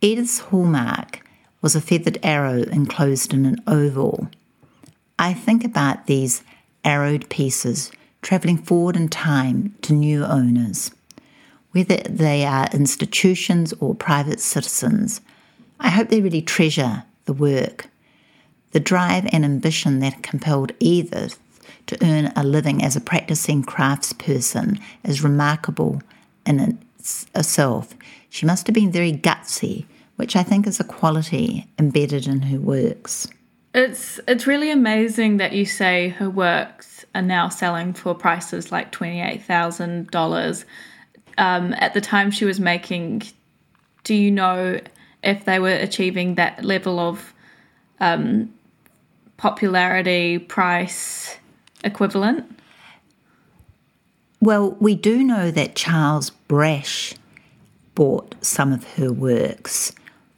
Edith's 0.00 0.38
hallmark 0.38 1.27
was 1.60 1.74
a 1.74 1.80
feathered 1.80 2.18
arrow 2.22 2.62
enclosed 2.62 3.32
in 3.32 3.44
an 3.44 3.62
oval. 3.66 4.28
I 5.18 5.34
think 5.34 5.64
about 5.64 6.06
these 6.06 6.42
arrowed 6.84 7.28
pieces 7.28 7.90
travelling 8.22 8.58
forward 8.58 8.96
in 8.96 9.08
time 9.08 9.74
to 9.82 9.92
new 9.92 10.24
owners. 10.24 10.90
Whether 11.72 11.96
they 12.08 12.44
are 12.44 12.68
institutions 12.72 13.72
or 13.80 13.94
private 13.94 14.40
citizens, 14.40 15.20
I 15.80 15.90
hope 15.90 16.08
they 16.08 16.20
really 16.20 16.42
treasure 16.42 17.04
the 17.26 17.32
work. 17.32 17.88
The 18.72 18.80
drive 18.80 19.26
and 19.32 19.44
ambition 19.44 20.00
that 20.00 20.22
compelled 20.22 20.72
Edith 20.80 21.38
to 21.86 21.98
earn 22.04 22.32
a 22.36 22.44
living 22.44 22.82
as 22.82 22.96
a 22.96 23.00
practicing 23.00 23.62
craftsperson 23.62 24.80
is 25.04 25.24
remarkable 25.24 26.02
in 26.46 26.78
itself. 26.98 27.94
She 28.28 28.46
must 28.46 28.66
have 28.66 28.74
been 28.74 28.92
very 28.92 29.12
gutsy 29.12 29.86
which 30.18 30.34
I 30.34 30.42
think 30.42 30.66
is 30.66 30.80
a 30.80 30.84
quality 30.84 31.64
embedded 31.78 32.26
in 32.26 32.42
her 32.42 32.58
works. 32.58 33.28
It's 33.72 34.18
it's 34.26 34.48
really 34.48 34.72
amazing 34.72 35.36
that 35.36 35.52
you 35.52 35.64
say 35.64 36.08
her 36.08 36.28
works 36.28 37.04
are 37.14 37.22
now 37.22 37.48
selling 37.48 37.92
for 37.92 38.14
prices 38.14 38.72
like 38.72 38.90
twenty 38.90 39.20
eight 39.20 39.44
thousand 39.44 39.98
um, 40.00 40.04
dollars. 40.06 40.64
At 41.36 41.94
the 41.94 42.00
time 42.00 42.32
she 42.32 42.44
was 42.44 42.58
making, 42.58 43.22
do 44.02 44.12
you 44.12 44.32
know 44.32 44.80
if 45.22 45.44
they 45.44 45.60
were 45.60 45.68
achieving 45.68 46.34
that 46.34 46.64
level 46.64 46.98
of 46.98 47.32
um, 48.00 48.52
popularity 49.36 50.38
price 50.38 51.36
equivalent? 51.84 52.44
Well, 54.40 54.72
we 54.80 54.96
do 54.96 55.22
know 55.22 55.52
that 55.52 55.76
Charles 55.76 56.30
Brasch 56.48 57.16
bought 57.94 58.34
some 58.40 58.72
of 58.72 58.84
her 58.94 59.12
works 59.12 59.87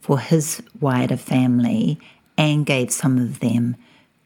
for 0.01 0.19
his 0.19 0.61
wider 0.79 1.17
family 1.17 1.99
and 2.37 2.65
gave 2.65 2.91
some 2.91 3.17
of 3.17 3.39
them 3.39 3.75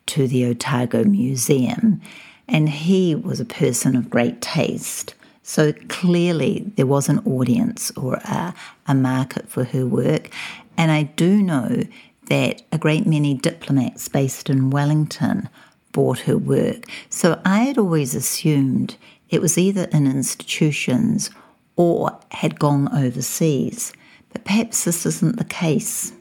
to 0.08 0.27
the 0.27 0.46
Otago 0.46 1.03
Museum. 1.03 2.01
And 2.48 2.70
he 2.70 3.13
was 3.15 3.39
a 3.39 3.46
person 3.46 3.96
of 3.96 4.10
great 4.10 4.41
taste. 4.41 5.15
So 5.44 5.74
clearly 5.89 6.72
there 6.75 6.86
was 6.86 7.10
an 7.10 7.20
audience 7.20 7.91
or 7.98 8.15
a, 8.15 8.53
a 8.88 8.96
market 8.96 9.48
for 9.50 9.63
her 9.65 9.86
work. 9.86 10.29
And 10.77 10.91
I 10.91 11.03
do 11.03 11.41
know 11.41 11.84
that 12.29 12.62
a 12.72 12.77
great 12.77 13.05
many 13.05 13.34
diplomats 13.34 14.08
based 14.08 14.50
in 14.50 14.70
Wellington 14.70 15.50
bought 15.91 16.20
her 16.20 16.38
work. 16.38 16.86
So 17.10 17.39
I 17.46 17.60
had 17.60 17.77
always 17.77 18.15
assumed 18.15 18.98
it 19.29 19.41
was 19.41 19.58
either 19.58 19.84
in 19.91 20.08
institutions 20.08 21.29
or 21.75 22.17
had 22.32 22.60
gone 22.60 22.94
overseas. 22.96 23.94
But 24.36 24.44
perhaps 24.44 24.84
this 24.84 25.06
isn't 25.06 25.38
the 25.38 25.46
case. 25.46 26.12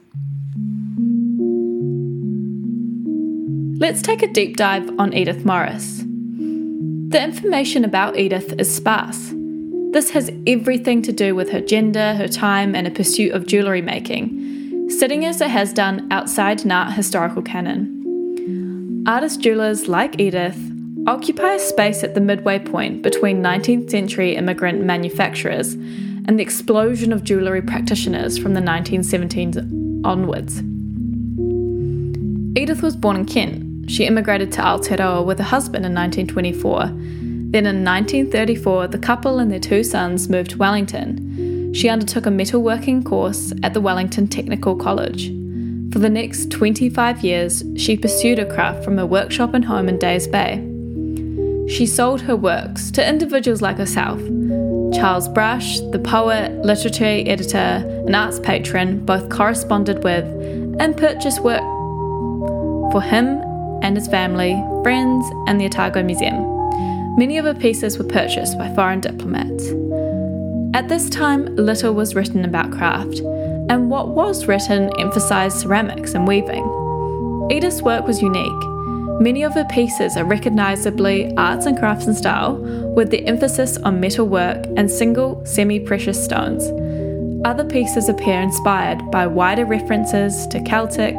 Let's 3.77 4.01
take 4.01 4.23
a 4.23 4.31
deep 4.31 4.55
dive 4.55 4.89
on 4.97 5.13
Edith 5.13 5.43
Morris. 5.43 6.01
The 7.09 7.21
information 7.21 7.83
about 7.83 8.17
Edith 8.17 8.53
is 8.57 8.73
sparse. 8.73 9.33
This 9.91 10.11
has 10.11 10.31
everything 10.47 11.01
to 11.01 11.11
do 11.11 11.35
with 11.35 11.49
her 11.49 11.59
gender, 11.59 12.13
her 12.13 12.29
time, 12.29 12.73
and 12.73 12.87
a 12.87 12.91
pursuit 12.91 13.33
of 13.33 13.47
jewellery 13.47 13.81
making, 13.81 14.89
sitting 14.89 15.25
as 15.25 15.41
it 15.41 15.49
has 15.49 15.73
done 15.73 16.07
outside 16.09 16.65
art 16.71 16.93
historical 16.93 17.41
canon. 17.41 19.03
Artist 19.05 19.41
jewellers 19.41 19.89
like 19.89 20.21
Edith 20.21 20.57
occupy 21.05 21.55
a 21.55 21.59
space 21.59 22.01
at 22.01 22.15
the 22.15 22.21
midway 22.21 22.59
point 22.59 23.01
between 23.01 23.43
19th 23.43 23.89
century 23.89 24.37
immigrant 24.37 24.85
manufacturers 24.85 25.75
and 26.27 26.39
the 26.39 26.43
explosion 26.43 27.13
of 27.13 27.23
jewellery 27.23 27.61
practitioners 27.61 28.37
from 28.37 28.53
the 28.53 28.61
1970s 28.61 30.05
onwards. 30.05 30.61
Edith 32.57 32.81
was 32.81 32.95
born 32.95 33.17
in 33.17 33.25
Kent. 33.25 33.91
She 33.91 34.05
immigrated 34.05 34.51
to 34.53 34.61
Aotearoa 34.61 35.25
with 35.25 35.37
her 35.37 35.43
husband 35.43 35.85
in 35.85 35.93
1924. 35.93 36.85
Then 37.51 37.65
in 37.65 37.83
1934, 37.83 38.87
the 38.87 38.97
couple 38.97 39.39
and 39.39 39.51
their 39.51 39.59
two 39.59 39.83
sons 39.83 40.29
moved 40.29 40.51
to 40.51 40.57
Wellington. 40.57 41.73
She 41.73 41.89
undertook 41.89 42.25
a 42.25 42.29
metalworking 42.29 43.05
course 43.05 43.53
at 43.61 43.73
the 43.73 43.81
Wellington 43.81 44.27
Technical 44.27 44.75
College. 44.75 45.27
For 45.91 45.99
the 45.99 46.09
next 46.09 46.51
25 46.51 47.23
years, 47.23 47.63
she 47.77 47.95
pursued 47.95 48.37
her 48.37 48.45
craft 48.45 48.83
from 48.83 48.97
her 48.97 49.05
workshop 49.05 49.53
and 49.53 49.63
home 49.63 49.87
in 49.87 49.99
Days 49.99 50.27
Bay. 50.27 50.57
She 51.69 51.85
sold 51.85 52.21
her 52.21 52.35
works 52.35 52.91
to 52.91 53.07
individuals 53.07 53.61
like 53.61 53.77
herself. 53.77 54.19
Charles 54.95 55.27
Brasch, 55.27 55.79
the 55.91 55.99
poet, 55.99 56.51
literature 56.63 57.03
editor, 57.29 57.57
and 57.57 58.15
arts 58.15 58.39
patron, 58.39 59.05
both 59.05 59.29
corresponded 59.29 60.03
with 60.03 60.23
and 60.79 60.95
purchased 60.95 61.41
work 61.41 61.61
for 62.91 63.01
him 63.01 63.41
and 63.81 63.97
his 63.97 64.07
family, 64.07 64.53
friends, 64.83 65.25
and 65.47 65.59
the 65.59 65.65
Otago 65.65 66.01
Museum. 66.01 67.17
Many 67.17 67.37
of 67.37 67.45
her 67.45 67.53
pieces 67.53 67.97
were 67.97 68.05
purchased 68.05 68.57
by 68.57 68.73
foreign 68.73 69.01
diplomats. 69.01 69.67
At 70.73 70.87
this 70.87 71.09
time, 71.09 71.53
little 71.55 71.93
was 71.93 72.15
written 72.15 72.45
about 72.45 72.71
craft, 72.71 73.19
and 73.69 73.89
what 73.89 74.09
was 74.09 74.47
written 74.47 74.89
emphasised 74.99 75.57
ceramics 75.57 76.13
and 76.13 76.27
weaving. 76.27 76.65
Edith's 77.51 77.81
work 77.81 78.07
was 78.07 78.21
unique 78.21 78.74
Many 79.19 79.43
of 79.43 79.53
her 79.53 79.65
pieces 79.65 80.17
are 80.17 80.25
recognisably 80.25 81.33
arts 81.37 81.65
and 81.65 81.77
crafts 81.77 82.05
in 82.05 82.13
style, 82.13 82.57
with 82.95 83.11
the 83.11 83.25
emphasis 83.25 83.77
on 83.77 84.01
metal 84.01 84.27
work 84.27 84.65
and 84.75 84.91
single 84.91 85.45
semi 85.45 85.79
precious 85.79 86.21
stones. 86.21 86.65
Other 87.45 87.63
pieces 87.63 88.09
appear 88.09 88.41
inspired 88.41 89.09
by 89.11 89.25
wider 89.25 89.65
references 89.65 90.45
to 90.47 90.59
Celtic, 90.61 91.15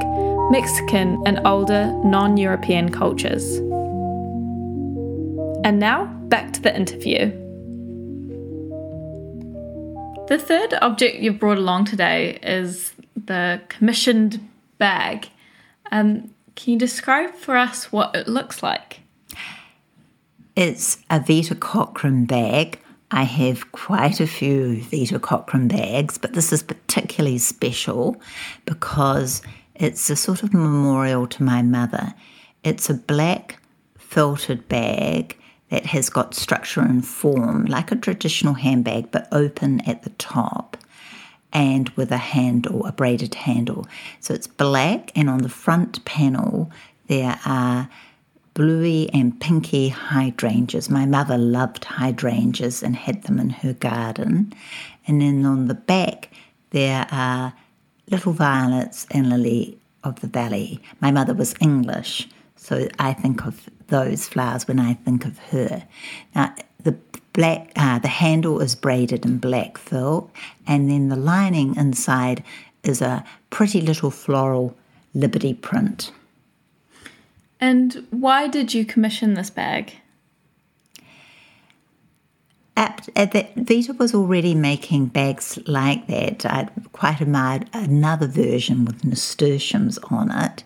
Mexican, 0.51 1.23
and 1.25 1.41
older 1.47 1.87
non 2.05 2.37
European 2.37 2.91
cultures. 2.91 3.57
And 5.65 5.79
now, 5.79 6.05
back 6.29 6.53
to 6.53 6.61
the 6.61 6.77
interview. 6.77 7.31
The 10.29 10.39
third 10.39 10.75
object 10.83 11.17
you've 11.17 11.39
brought 11.39 11.59
along 11.59 11.87
today 11.87 12.39
is 12.43 12.93
the 13.15 13.63
commissioned 13.69 14.47
bag. 14.79 15.31
Um, 15.91 16.35
can 16.57 16.73
you 16.73 16.79
describe 16.79 17.35
for 17.35 17.57
us 17.57 17.93
what 17.93 18.17
it 18.17 18.27
looks 18.27 18.63
like? 18.63 19.01
It's 20.57 20.99
a 21.11 21.21
Vita 21.21 21.55
Cochran 21.55 22.25
bag. 22.25 22.81
I 23.11 23.23
have 23.23 23.71
quite 23.73 24.21
a 24.21 24.27
few 24.27 24.81
Vita 24.81 25.21
Cochran 25.21 25.69
bags, 25.69 26.19
but 26.19 26.33
this 26.33 26.53
is 26.53 26.63
particularly 26.63 27.39
special 27.39 28.21
because 28.65 29.43
it's 29.75 30.09
a 30.11 30.17
sort 30.17 30.43
of 30.43 30.55
memorial 30.55 31.27
to 31.29 31.43
my 31.43 31.63
mother. 31.63 32.15
It's 32.65 32.91
a 32.91 32.95
black 32.95 33.63
felted 33.99 34.67
bag 34.69 35.37
that 35.69 35.87
has 35.87 36.09
got 36.09 36.35
structure 36.35 36.81
and 36.81 37.07
form 37.07 37.67
like 37.67 37.93
a 37.93 37.97
traditional 37.97 38.55
handbag 38.55 39.11
but 39.11 39.29
open 39.33 39.81
at 39.89 40.03
the 40.05 40.11
top 40.11 40.77
and 41.53 41.89
with 41.91 42.11
a 42.11 42.17
handle, 42.17 42.85
a 42.87 42.93
braided 42.93 43.35
handle. 43.35 43.87
So 44.21 44.35
it's 44.35 44.47
black, 44.47 45.13
and 45.15 45.31
on 45.31 45.39
the 45.39 45.49
front 45.49 46.05
panel, 46.05 46.71
there 47.07 47.39
are 47.45 47.89
bluey 48.55 49.11
and 49.13 49.39
pinky 49.39 49.89
hydrangeas. 49.89 50.89
My 50.89 51.05
mother 51.05 51.37
loved 51.37 51.85
hydrangeas 51.85 52.83
and 52.83 52.97
had 52.97 53.23
them 53.25 53.39
in 53.39 53.51
her 53.51 53.75
garden. 53.75 54.53
And 55.07 55.21
then 55.21 55.45
on 55.45 55.69
the 55.69 55.75
back, 55.75 56.31
there 56.71 57.07
are 57.11 57.53
little 58.11 58.33
violets 58.33 59.07
and 59.11 59.29
lily 59.29 59.79
of 60.05 60.21
the 60.21 60.27
valley. 60.27 60.81
My 61.01 61.11
mother 61.11 61.35
was 61.35 61.55
English, 61.61 62.29
so 62.57 62.89
I 62.99 63.13
think 63.13 63.45
of 63.45 63.69
those 63.89 64.27
flowers 64.27 64.67
when 64.67 64.81
I 64.81 64.95
think 64.95 65.25
of 65.27 65.39
her. 65.51 65.87
Now, 66.35 66.55
the 66.83 66.97
black, 67.37 67.71
uh, 67.77 67.99
the 67.99 68.09
handle 68.09 68.61
is 68.61 68.75
braided 68.75 69.25
in 69.27 69.39
black 69.39 69.77
felt, 69.79 70.31
and 70.67 70.91
then 70.91 71.11
the 71.11 71.17
lining 71.17 71.77
inside 71.77 72.43
is 72.83 73.03
a 73.03 73.25
pretty 73.51 73.81
little 73.81 74.11
floral 74.11 74.75
Liberty 75.15 75.55
print. 75.55 76.13
And 77.59 78.07
why 78.11 78.49
did 78.49 78.75
you 78.75 78.85
commission 78.85 79.35
this 79.35 79.49
bag? 79.49 79.95
At, 82.77 83.09
at 83.17 83.33
that, 83.33 83.55
Vita 83.57 83.95
was 83.95 84.15
already 84.15 84.55
making 84.55 85.07
bags 85.07 85.59
like 85.67 86.07
that. 86.09 86.45
I'd 86.45 86.71
quite 86.93 87.23
admired 87.23 87.71
another 87.73 88.27
version 88.27 88.85
with 88.85 89.03
nasturtiums 89.03 89.99
on 90.11 90.31
it, 90.31 90.65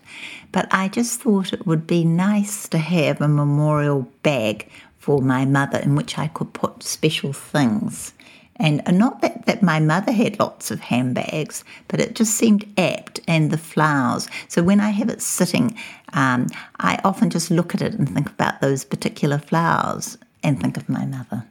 but 0.51 0.67
I 0.71 0.89
just 0.89 1.21
thought 1.21 1.53
it 1.53 1.65
would 1.65 1.87
be 1.87 2.03
nice 2.03 2.67
to 2.69 2.77
have 2.77 3.21
a 3.21 3.29
memorial 3.29 4.09
bag 4.23 4.69
for 5.01 5.19
my 5.19 5.45
mother 5.45 5.79
in 5.79 5.95
which 5.95 6.19
I 6.19 6.27
could 6.27 6.53
put 6.53 6.83
special 6.83 7.33
things. 7.33 8.13
And 8.57 8.83
not 8.91 9.21
that, 9.21 9.47
that 9.47 9.63
my 9.63 9.79
mother 9.79 10.11
had 10.11 10.37
lots 10.37 10.69
of 10.69 10.79
handbags, 10.79 11.63
but 11.87 11.99
it 11.99 12.13
just 12.13 12.35
seemed 12.35 12.71
apt 12.77 13.19
and 13.27 13.49
the 13.49 13.57
flowers. 13.57 14.29
So 14.47 14.61
when 14.61 14.79
I 14.79 14.91
have 14.91 15.09
it 15.09 15.23
sitting, 15.23 15.75
um, 16.13 16.45
I 16.79 16.99
often 17.03 17.31
just 17.31 17.49
look 17.49 17.73
at 17.73 17.81
it 17.81 17.95
and 17.95 18.07
think 18.07 18.29
about 18.29 18.61
those 18.61 18.85
particular 18.85 19.39
flowers 19.39 20.19
and 20.43 20.61
think 20.61 20.77
of 20.77 20.87
my 20.87 21.07
mother. 21.07 21.43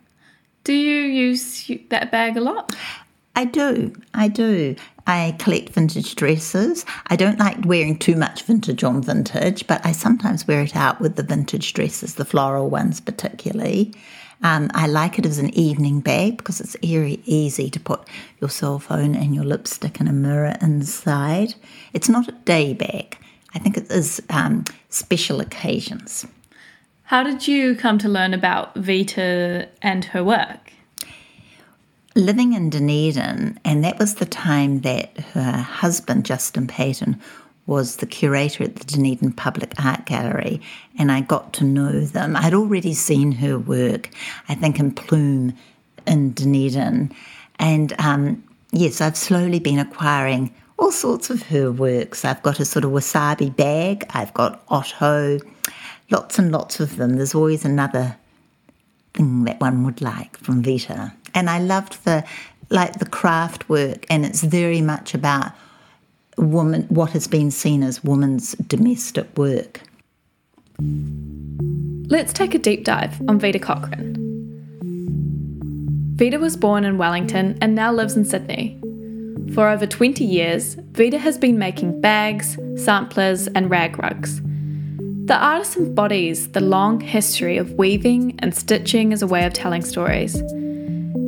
Do 0.63 0.73
you 0.73 1.01
use 1.01 1.69
that 1.89 2.13
bag 2.13 2.37
a 2.37 2.41
lot? 2.41 2.77
I 3.37 3.45
do. 3.45 3.95
I 4.12 4.29
do. 4.29 4.77
I 5.07 5.35
collect 5.38 5.71
vintage 5.71 6.14
dresses. 6.14 6.85
I 7.07 7.16
don't 7.16 7.38
like 7.38 7.64
wearing 7.64 7.99
too 7.99 8.16
much 8.16 8.43
vintage 8.43 8.85
on 8.85 9.03
vintage, 9.03 9.66
but 9.66 9.85
I 9.85 9.93
sometimes 9.93 10.47
wear 10.47 10.62
it 10.62 10.77
out 10.77 11.01
with 11.01 11.16
the 11.16 11.23
vintage 11.23 11.73
dresses, 11.73 12.16
the 12.16 12.25
floral 12.25 12.69
ones 12.71 13.01
particularly. 13.01 13.95
Um, 14.43 14.71
I 14.73 14.87
like 14.87 15.19
it 15.19 15.27
as 15.27 15.38
an 15.38 15.51
evening 15.51 16.01
bag 16.01 16.38
because 16.38 16.61
it's 16.61 16.77
very 16.83 17.21
easy 17.25 17.69
to 17.71 17.81
put 17.81 18.07
your 18.40 18.51
cell 18.51 18.79
phone 18.79 19.14
and 19.14 19.35
your 19.35 19.45
lipstick 19.45 20.01
and 20.01 20.09
a 20.09 20.12
mirror 20.12 20.57
inside. 20.62 21.55
It's 21.93 22.09
not 22.09 22.29
a 22.29 22.33
day 22.33 22.73
bag. 22.73 23.19
I 23.55 23.59
think 23.59 23.77
it 23.77 23.90
is 23.90 24.23
um, 24.31 24.64
special 24.88 25.40
occasions. 25.40 26.27
How 27.05 27.23
did 27.23 27.49
you 27.49 27.75
come 27.75 27.99
to 27.99 28.09
learn 28.09 28.33
about 28.33 28.75
Vita 28.77 29.69
and 29.83 30.05
her 30.07 30.23
work? 30.23 30.70
Living 32.16 32.55
in 32.55 32.70
Dunedin, 32.70 33.61
and 33.64 33.85
that 33.85 33.99
was 33.99 34.16
the 34.16 34.27
time 34.27 34.81
that 34.81 35.16
her 35.33 35.53
husband, 35.53 36.27
Justin 36.27 36.66
Paton, 36.66 37.20
was 37.66 37.96
the 37.96 38.07
curator 38.07 38.64
at 38.64 38.75
the 38.75 38.85
Dunedin 38.85 39.33
Public 39.33 39.75
Art 39.85 40.07
Gallery, 40.07 40.61
and 40.99 41.12
I 41.12 41.20
got 41.20 41.53
to 41.55 41.64
know 41.64 42.01
them. 42.01 42.35
I'd 42.35 42.53
already 42.53 42.94
seen 42.94 43.31
her 43.33 43.59
work, 43.59 44.11
I 44.49 44.57
think, 44.57 44.81
in 44.81 44.90
Plume 44.90 45.55
in 46.05 46.33
Dunedin. 46.33 47.12
And 47.61 47.94
um, 48.01 48.42
yes, 48.73 49.01
I've 49.01 49.16
slowly 49.16 49.61
been 49.61 49.79
acquiring 49.79 50.53
all 50.79 50.90
sorts 50.90 51.31
of 51.31 51.42
her 51.44 51.70
works. 51.70 52.25
I've 52.25 52.42
got 52.42 52.59
a 52.59 52.64
sort 52.64 52.85
of 52.85 52.90
wasabi 52.90 53.55
bag, 53.55 54.05
I've 54.11 54.35
got 54.35 54.64
Otto, 54.68 55.38
lots 56.11 56.40
and 56.40 56.51
lots 56.51 56.81
of 56.81 56.96
them. 56.96 57.16
There's 57.16 57.37
always 57.37 57.64
another 57.64 58.16
thing 59.14 59.44
that 59.44 59.61
one 59.61 59.85
would 59.85 60.01
like 60.01 60.37
from 60.38 60.62
Vita. 60.62 61.12
And 61.35 61.51
I 61.51 61.59
loved 61.59 62.05
the 62.05 62.25
like 62.71 62.99
the 62.99 63.07
craft 63.07 63.69
work 63.69 64.07
and 64.09 64.25
it's 64.25 64.43
very 64.43 64.81
much 64.81 65.12
about 65.12 65.53
woman 66.37 66.83
what 66.88 67.11
has 67.11 67.27
been 67.27 67.51
seen 67.51 67.83
as 67.83 68.03
woman's 68.03 68.53
domestic 68.53 69.37
work. 69.37 69.81
Let's 72.09 72.33
take 72.33 72.55
a 72.55 72.59
deep 72.59 72.85
dive 72.85 73.21
on 73.29 73.38
Vita 73.38 73.59
Cochran. 73.59 74.16
Vita 76.16 76.38
was 76.38 76.57
born 76.57 76.85
in 76.85 76.99
Wellington 76.99 77.59
and 77.61 77.75
now 77.75 77.93
lives 77.93 78.16
in 78.16 78.25
Sydney. 78.25 78.79
For 79.55 79.69
over 79.69 79.87
20 79.87 80.25
years, 80.25 80.75
Vita 80.93 81.19
has 81.19 81.37
been 81.38 81.59
making 81.59 82.01
bags, 82.01 82.57
samplers, 82.77 83.49
and 83.49 83.69
rag 83.69 83.99
rugs. 83.99 84.40
The 85.27 85.37
artist 85.37 85.77
embodies 85.77 86.49
the 86.49 86.61
long 86.61 87.01
history 87.01 87.57
of 87.57 87.73
weaving 87.73 88.37
and 88.40 88.55
stitching 88.55 89.12
as 89.12 89.23
a 89.23 89.27
way 89.27 89.45
of 89.45 89.53
telling 89.53 89.83
stories. 89.83 90.40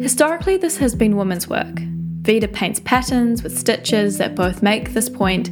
Historically, 0.02 0.56
this 0.56 0.78
has 0.78 0.96
been 0.96 1.16
women's 1.16 1.46
work. 1.46 1.78
Vita 2.22 2.48
paints 2.48 2.80
patterns 2.80 3.44
with 3.44 3.56
stitches 3.56 4.18
that 4.18 4.34
both 4.34 4.60
make 4.60 4.92
this 4.92 5.08
point 5.08 5.48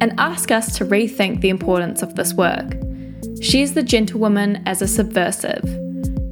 and 0.00 0.14
ask 0.16 0.50
us 0.50 0.74
to 0.78 0.86
rethink 0.86 1.42
the 1.42 1.50
importance 1.50 2.00
of 2.00 2.14
this 2.14 2.32
work. 2.32 2.72
She 3.42 3.60
is 3.60 3.74
the 3.74 3.82
gentlewoman 3.82 4.62
as 4.64 4.80
a 4.80 4.88
subversive, 4.88 5.62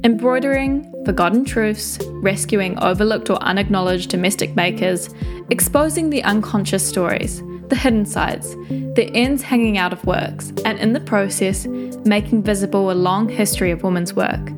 embroidering 0.03 0.91
forgotten 1.05 1.45
truths, 1.45 1.99
rescuing 2.23 2.77
overlooked 2.79 3.29
or 3.29 3.37
unacknowledged 3.43 4.09
domestic 4.09 4.55
makers, 4.55 5.07
exposing 5.51 6.09
the 6.09 6.23
unconscious 6.23 6.87
stories, 6.87 7.43
the 7.67 7.75
hidden 7.75 8.07
sides, 8.07 8.55
the 8.95 9.11
ends 9.13 9.43
hanging 9.43 9.77
out 9.77 9.93
of 9.93 10.03
works, 10.07 10.51
and 10.65 10.79
in 10.79 10.93
the 10.93 10.99
process, 10.99 11.67
making 12.03 12.41
visible 12.41 12.89
a 12.89 12.93
long 12.93 13.29
history 13.29 13.69
of 13.69 13.83
women's 13.83 14.15
work. 14.15 14.49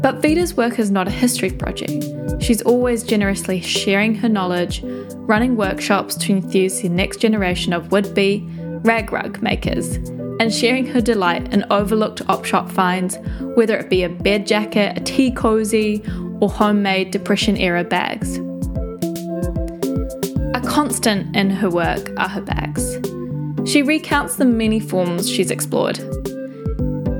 But 0.00 0.22
Vita's 0.22 0.54
work 0.54 0.78
is 0.78 0.90
not 0.90 1.08
a 1.08 1.10
history 1.10 1.50
project. 1.50 2.04
She's 2.42 2.62
always 2.62 3.02
generously 3.02 3.60
sharing 3.60 4.14
her 4.14 4.28
knowledge, 4.28 4.82
running 4.82 5.56
workshops 5.56 6.16
to 6.16 6.32
enthuse 6.32 6.80
the 6.80 6.88
next 6.88 7.18
generation 7.18 7.74
of 7.74 7.92
would 7.92 8.14
be 8.14 8.48
rag 8.82 9.12
rug 9.12 9.42
makers, 9.42 9.96
and 10.40 10.52
sharing 10.52 10.86
her 10.86 11.02
delight 11.02 11.52
in 11.52 11.64
overlooked 11.70 12.22
op 12.30 12.46
shop 12.46 12.70
finds, 12.70 13.18
whether 13.56 13.76
it 13.76 13.90
be 13.90 14.02
a 14.02 14.08
bed 14.08 14.46
jacket, 14.46 14.96
a 14.96 15.00
tea 15.02 15.30
cozy, 15.30 16.02
or 16.40 16.48
homemade 16.48 17.10
Depression 17.10 17.58
era 17.58 17.84
bags. 17.84 18.38
A 20.54 20.62
constant 20.66 21.36
in 21.36 21.50
her 21.50 21.68
work 21.68 22.10
are 22.16 22.28
her 22.28 22.40
bags. 22.40 22.98
She 23.70 23.82
recounts 23.82 24.36
the 24.36 24.46
many 24.46 24.80
forms 24.80 25.28
she's 25.28 25.50
explored. 25.50 25.98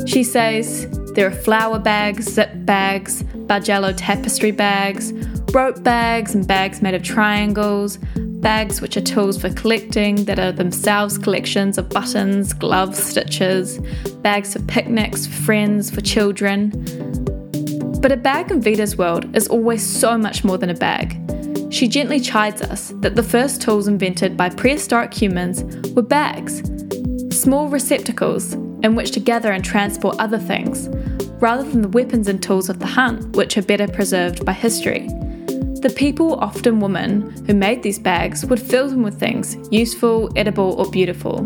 She 0.07 0.25
says, 0.25 0.89
there 1.15 1.27
are 1.27 1.33
flower 1.33 1.79
bags, 1.79 2.25
zip 2.33 2.51
bags, 2.55 3.23
Bargello 3.47 3.93
tapestry 3.97 4.53
bags, 4.53 5.13
rope 5.53 5.83
bags, 5.83 6.35
and 6.35 6.47
bags 6.47 6.83
made 6.83 6.95
of 6.95 7.03
triangles, 7.03 7.97
bags 8.41 8.81
which 8.81 8.97
are 8.97 9.03
tools 9.03 9.41
for 9.41 9.51
collecting 9.51 10.25
that 10.25 10.39
are 10.39 10.53
themselves 10.53 11.19
collections 11.19 11.79
of 11.79 11.89
buttons, 11.89 12.53
gloves, 12.53 13.03
stitches, 13.03 13.79
bags 14.23 14.53
for 14.53 14.63
picnics, 14.63 15.27
for 15.27 15.43
friends, 15.43 15.91
for 15.91 16.01
children. 16.01 16.71
But 18.01 18.13
a 18.13 18.17
bag 18.17 18.51
in 18.51 18.63
Vita's 18.63 18.97
world 18.97 19.35
is 19.37 19.49
always 19.49 19.85
so 19.85 20.17
much 20.17 20.45
more 20.45 20.59
than 20.59 20.71
a 20.71 20.75
bag. 20.75 21.17
She 21.73 21.87
gently 21.87 22.19
chides 22.21 22.63
us 22.63 22.93
that 22.97 23.15
the 23.15 23.23
first 23.23 23.61
tools 23.61 23.89
invented 23.89 24.37
by 24.37 24.49
prehistoric 24.49 25.13
humans 25.13 25.63
were 25.91 26.03
bags, 26.03 26.63
small 27.37 27.69
receptacles 27.69 28.57
in 28.83 28.95
which 28.95 29.11
to 29.13 29.21
gather 29.21 29.53
and 29.53 29.65
transport 29.65 30.17
other 30.19 30.39
things, 30.39 30.89
rather 31.41 31.63
than 31.63 31.83
the 31.83 31.89
weapons 31.89 32.29
and 32.29 32.43
tools 32.43 32.69
of 32.69 32.79
the 32.79 32.87
hunt, 32.87 33.37
which 33.37 33.57
are 33.57 33.63
better 33.63 33.89
preserved 33.89 34.45
by 34.45 34.53
history. 34.53 35.09
The 35.81 35.93
people, 35.97 36.35
often 36.41 36.81
women, 36.81 37.31
who 37.47 37.55
made 37.55 37.83
these 37.83 37.99
bags 37.99 38.45
would 38.45 38.61
fill 38.61 38.91
them 38.91 39.03
with 39.03 39.19
things 39.19 39.57
useful, 39.73 40.31
edible, 40.37 40.75
or 40.79 40.91
beautiful, 40.91 41.39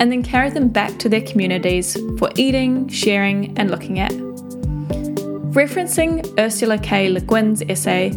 and 0.00 0.10
then 0.10 0.24
carry 0.24 0.50
them 0.50 0.68
back 0.68 0.98
to 0.98 1.08
their 1.08 1.20
communities 1.20 1.96
for 2.18 2.30
eating, 2.36 2.88
sharing, 2.88 3.56
and 3.56 3.70
looking 3.70 4.00
at. 4.00 4.10
Referencing 5.50 6.36
Ursula 6.38 6.78
K. 6.78 7.10
Le 7.10 7.20
Guin's 7.20 7.62
essay, 7.62 8.10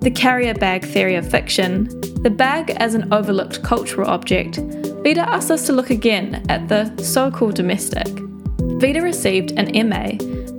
The 0.00 0.10
Carrier 0.10 0.54
Bag 0.54 0.84
Theory 0.84 1.16
of 1.16 1.30
Fiction, 1.30 1.84
the 2.22 2.30
bag 2.30 2.70
as 2.78 2.94
an 2.94 3.12
overlooked 3.12 3.62
cultural 3.62 4.08
object, 4.08 4.60
Vita 5.02 5.26
asked 5.26 5.50
us 5.50 5.64
to 5.64 5.72
look 5.72 5.88
again 5.88 6.44
at 6.50 6.68
the 6.68 6.94
so 7.02 7.30
called 7.30 7.54
domestic. 7.54 8.06
Vita 8.80 9.00
received 9.00 9.52
an 9.52 9.88
MA 9.88 10.10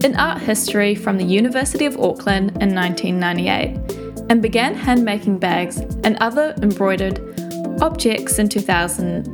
in 0.03 0.15
art 0.15 0.41
history 0.41 0.95
from 0.95 1.17
the 1.17 1.23
University 1.23 1.85
of 1.85 1.95
Auckland 1.99 2.49
in 2.59 2.73
1998 2.73 3.77
and 4.31 4.41
began 4.41 4.73
handmaking 4.73 5.37
bags 5.37 5.77
and 6.03 6.17
other 6.17 6.55
embroidered 6.63 7.19
objects 7.81 8.39
in 8.39 8.49
2000. 8.49 9.27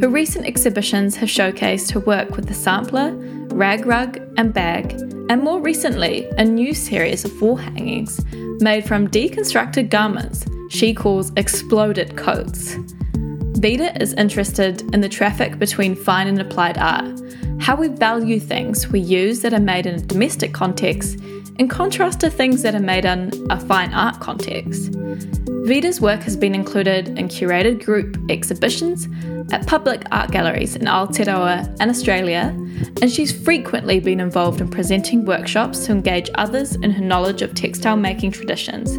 Her 0.00 0.08
recent 0.08 0.46
exhibitions 0.46 1.14
have 1.16 1.28
showcased 1.28 1.92
her 1.92 2.00
work 2.00 2.36
with 2.36 2.48
the 2.48 2.54
sampler, 2.54 3.12
rag 3.50 3.84
rug, 3.84 4.16
and 4.38 4.54
bag, 4.54 4.92
and 5.28 5.42
more 5.42 5.60
recently, 5.60 6.26
a 6.38 6.44
new 6.44 6.72
series 6.72 7.26
of 7.26 7.42
wall 7.42 7.56
hangings 7.56 8.24
made 8.60 8.86
from 8.86 9.08
deconstructed 9.08 9.90
garments 9.90 10.46
she 10.70 10.94
calls 10.94 11.32
exploded 11.36 12.16
coats. 12.16 12.76
Vita 13.64 13.96
is 13.98 14.12
interested 14.12 14.82
in 14.92 15.00
the 15.00 15.08
traffic 15.08 15.58
between 15.58 15.96
fine 15.96 16.26
and 16.26 16.38
applied 16.38 16.76
art, 16.76 17.18
how 17.58 17.74
we 17.74 17.88
value 17.88 18.38
things 18.38 18.88
we 18.88 19.00
use 19.00 19.40
that 19.40 19.54
are 19.54 19.58
made 19.58 19.86
in 19.86 19.94
a 19.94 20.00
domestic 20.00 20.52
context 20.52 21.18
in 21.58 21.66
contrast 21.66 22.20
to 22.20 22.28
things 22.28 22.60
that 22.60 22.74
are 22.74 22.78
made 22.78 23.06
in 23.06 23.32
a 23.48 23.58
fine 23.58 23.90
art 23.94 24.20
context. 24.20 24.92
Vita's 25.64 25.98
work 25.98 26.20
has 26.20 26.36
been 26.36 26.54
included 26.54 27.18
in 27.18 27.26
curated 27.26 27.82
group 27.82 28.18
exhibitions 28.30 29.08
at 29.50 29.66
public 29.66 30.02
art 30.12 30.30
galleries 30.30 30.76
in 30.76 30.82
Aotearoa 30.82 31.74
and 31.80 31.90
Australia, 31.90 32.54
and 33.00 33.10
she's 33.10 33.32
frequently 33.32 33.98
been 33.98 34.20
involved 34.20 34.60
in 34.60 34.68
presenting 34.68 35.24
workshops 35.24 35.86
to 35.86 35.92
engage 35.92 36.28
others 36.34 36.74
in 36.74 36.90
her 36.90 37.02
knowledge 37.02 37.40
of 37.40 37.54
textile 37.54 37.96
making 37.96 38.30
traditions. 38.30 38.98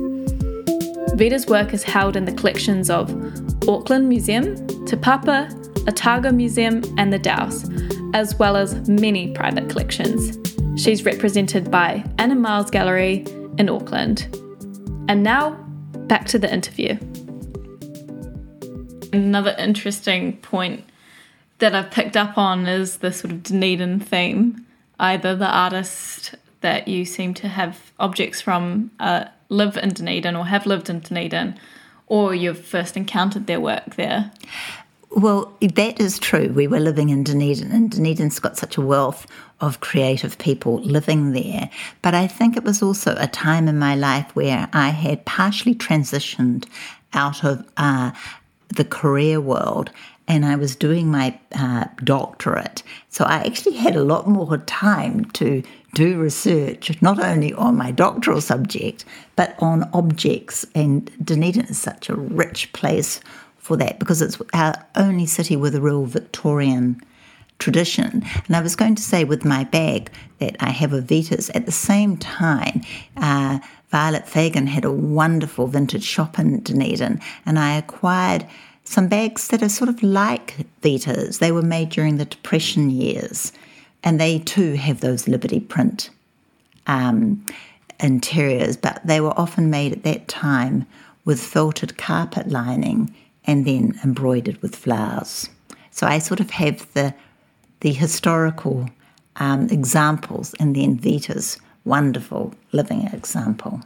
Vita's 1.13 1.45
work 1.45 1.71
is 1.71 1.83
held 1.83 2.15
in 2.15 2.25
the 2.25 2.33
collections 2.33 2.89
of 2.89 3.11
Auckland 3.67 4.07
Museum, 4.07 4.55
Te 4.85 4.95
Papa, 4.95 5.49
Otago 5.87 6.31
Museum, 6.31 6.83
and 6.97 7.11
the 7.11 7.17
Dowse, 7.17 7.67
as 8.13 8.35
well 8.35 8.55
as 8.55 8.87
many 8.87 9.33
private 9.33 9.69
collections. 9.69 10.37
She's 10.79 11.03
represented 11.03 11.71
by 11.71 12.03
Anna 12.19 12.35
Miles 12.35 12.69
Gallery 12.69 13.25
in 13.57 13.69
Auckland. 13.69 14.27
And 15.07 15.23
now, 15.23 15.51
back 16.07 16.25
to 16.27 16.39
the 16.39 16.51
interview. 16.51 16.97
Another 19.11 19.55
interesting 19.57 20.37
point 20.37 20.83
that 21.59 21.73
I've 21.73 21.89
picked 21.89 22.17
up 22.17 22.37
on 22.37 22.67
is 22.67 22.97
the 22.97 23.11
sort 23.11 23.31
of 23.31 23.43
Dunedin 23.43 23.99
theme. 23.99 24.65
Either 24.99 25.35
the 25.35 25.49
artist 25.49 26.35
that 26.61 26.87
you 26.87 27.05
seem 27.05 27.33
to 27.35 27.47
have 27.47 27.91
objects 27.99 28.41
from 28.41 28.91
uh, 28.99 29.25
live 29.49 29.77
in 29.77 29.89
Dunedin 29.89 30.35
or 30.35 30.45
have 30.45 30.65
lived 30.65 30.89
in 30.89 30.99
Dunedin, 30.99 31.57
or 32.07 32.35
you've 32.35 32.63
first 32.63 32.95
encountered 32.97 33.47
their 33.47 33.59
work 33.59 33.95
there. 33.95 34.31
Well, 35.11 35.53
that 35.61 35.99
is 35.99 36.19
true. 36.19 36.51
We 36.53 36.67
were 36.67 36.79
living 36.79 37.09
in 37.09 37.23
Dunedin, 37.23 37.71
and 37.71 37.89
Dunedin's 37.89 38.39
got 38.39 38.57
such 38.57 38.75
a 38.75 38.81
wealth 38.81 39.25
of 39.61 39.79
creative 39.79 40.37
people 40.37 40.81
living 40.81 41.31
there. 41.31 41.69
But 42.01 42.13
I 42.13 42.27
think 42.27 42.57
it 42.57 42.63
was 42.63 42.83
also 42.83 43.15
a 43.17 43.27
time 43.27 43.69
in 43.69 43.79
my 43.79 43.95
life 43.95 44.35
where 44.35 44.67
I 44.73 44.89
had 44.89 45.23
partially 45.25 45.73
transitioned 45.73 46.65
out 47.13 47.45
of 47.45 47.65
uh, 47.77 48.11
the 48.75 48.83
career 48.83 49.39
world 49.39 49.89
and 50.27 50.45
I 50.45 50.55
was 50.55 50.75
doing 50.75 51.07
my 51.07 51.39
uh, 51.53 51.85
doctorate. 52.03 52.83
So 53.09 53.25
I 53.25 53.37
actually 53.45 53.75
had 53.75 53.95
a 53.95 54.03
lot 54.03 54.27
more 54.27 54.57
time 54.57 55.25
to 55.33 55.61
do 55.95 56.19
research, 56.19 57.01
not 57.01 57.19
only 57.19 57.53
on 57.53 57.75
my 57.77 57.89
doctoral 57.89 58.41
subject, 58.41 59.05
but 59.35 59.55
on 59.59 59.89
objects. 59.93 60.65
And 60.75 61.09
Dunedin 61.23 61.65
is 61.65 61.79
such 61.79 62.09
a 62.09 62.15
rich 62.15 62.71
place 62.73 63.21
for 63.57 63.77
that 63.77 63.97
because 63.97 64.21
it's 64.21 64.37
our 64.53 64.75
only 64.95 65.25
city 65.25 65.55
with 65.55 65.73
a 65.73 65.81
real 65.81 66.05
Victorian 66.05 67.01
tradition. 67.57 68.23
And 68.45 68.55
I 68.55 68.61
was 68.61 68.75
going 68.75 68.95
to 68.95 69.01
say 69.01 69.23
with 69.23 69.45
my 69.45 69.63
bag 69.63 70.11
that 70.39 70.57
I 70.59 70.71
have 70.71 70.93
a 70.93 71.01
Vitas 71.01 71.49
at 71.55 71.65
the 71.65 71.71
same 71.71 72.17
time. 72.17 72.81
Uh, 73.17 73.59
Violet 73.89 74.27
Fagan 74.27 74.67
had 74.67 74.83
a 74.83 74.91
wonderful 74.91 75.67
vintage 75.67 76.03
shop 76.03 76.37
in 76.37 76.59
Dunedin, 76.59 77.21
and 77.45 77.57
I 77.57 77.77
acquired 77.77 78.45
some 78.83 79.07
bags 79.07 79.47
that 79.47 79.63
are 79.63 79.69
sort 79.69 79.89
of 79.89 80.03
like 80.03 80.57
Vitas. 80.81 81.39
They 81.39 81.53
were 81.53 81.61
made 81.61 81.89
during 81.89 82.17
the 82.17 82.25
Depression 82.25 82.89
years, 82.89 83.53
and 84.05 84.21
they 84.21 84.39
too 84.39 84.73
have 84.73 85.01
those 85.01 85.27
Liberty 85.27 85.59
print 85.59 86.11
um, 86.87 87.43
interiors, 87.99 88.77
but 88.77 89.01
they 89.03 89.19
were 89.19 89.37
often 89.37 89.69
made 89.69 89.91
at 89.91 90.03
that 90.03 90.27
time 90.27 90.85
with 91.25 91.41
felted 91.41 91.97
carpet 91.97 92.47
lining 92.47 93.13
and 93.45 93.65
then 93.65 93.99
embroidered 94.03 94.61
with 94.61 94.75
flowers. 94.75 95.49
So 95.89 96.07
I 96.07 96.19
sort 96.19 96.39
of 96.39 96.51
have 96.51 96.91
the 96.93 97.13
the 97.81 97.91
historical 97.91 98.89
um, 99.35 99.67
examples 99.69 100.55
and 100.59 100.75
then 100.75 100.97
Vita's 100.97 101.57
wonderful 101.83 102.53
living 102.71 103.07
example. 103.07 103.81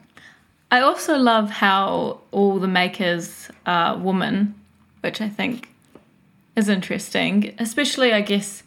I 0.71 0.81
also 0.81 1.17
love 1.17 1.49
how 1.49 2.21
all 2.31 2.59
the 2.59 2.67
makers 2.67 3.49
are 3.65 3.97
women 3.97 4.55
which 5.01 5.21
I 5.21 5.29
think 5.29 5.69
is 6.55 6.69
interesting, 6.69 7.55
especially, 7.57 8.13
I 8.13 8.21
guess, 8.21 8.63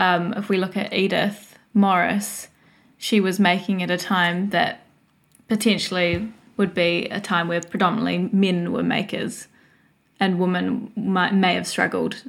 um, 0.00 0.32
if 0.32 0.48
we 0.48 0.56
look 0.56 0.76
at 0.76 0.92
Edith 0.94 1.58
Morris, 1.74 2.48
she 2.96 3.20
was 3.20 3.38
making 3.38 3.82
at 3.82 3.90
a 3.90 3.98
time 3.98 4.48
that 4.50 4.80
potentially 5.46 6.32
would 6.56 6.74
be 6.74 7.06
a 7.10 7.20
time 7.20 7.48
where 7.48 7.60
predominantly 7.60 8.30
men 8.32 8.72
were 8.72 8.82
makers 8.82 9.46
and 10.18 10.40
women 10.40 10.90
might, 10.96 11.34
may 11.34 11.54
have 11.54 11.66
struggled 11.66 12.22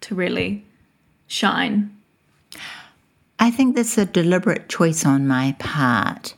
to 0.00 0.14
really 0.14 0.64
shine. 1.26 1.94
I 3.38 3.50
think 3.50 3.76
that's 3.76 3.98
a 3.98 4.06
deliberate 4.06 4.68
choice 4.68 5.04
on 5.04 5.28
my 5.28 5.54
part. 5.58 6.34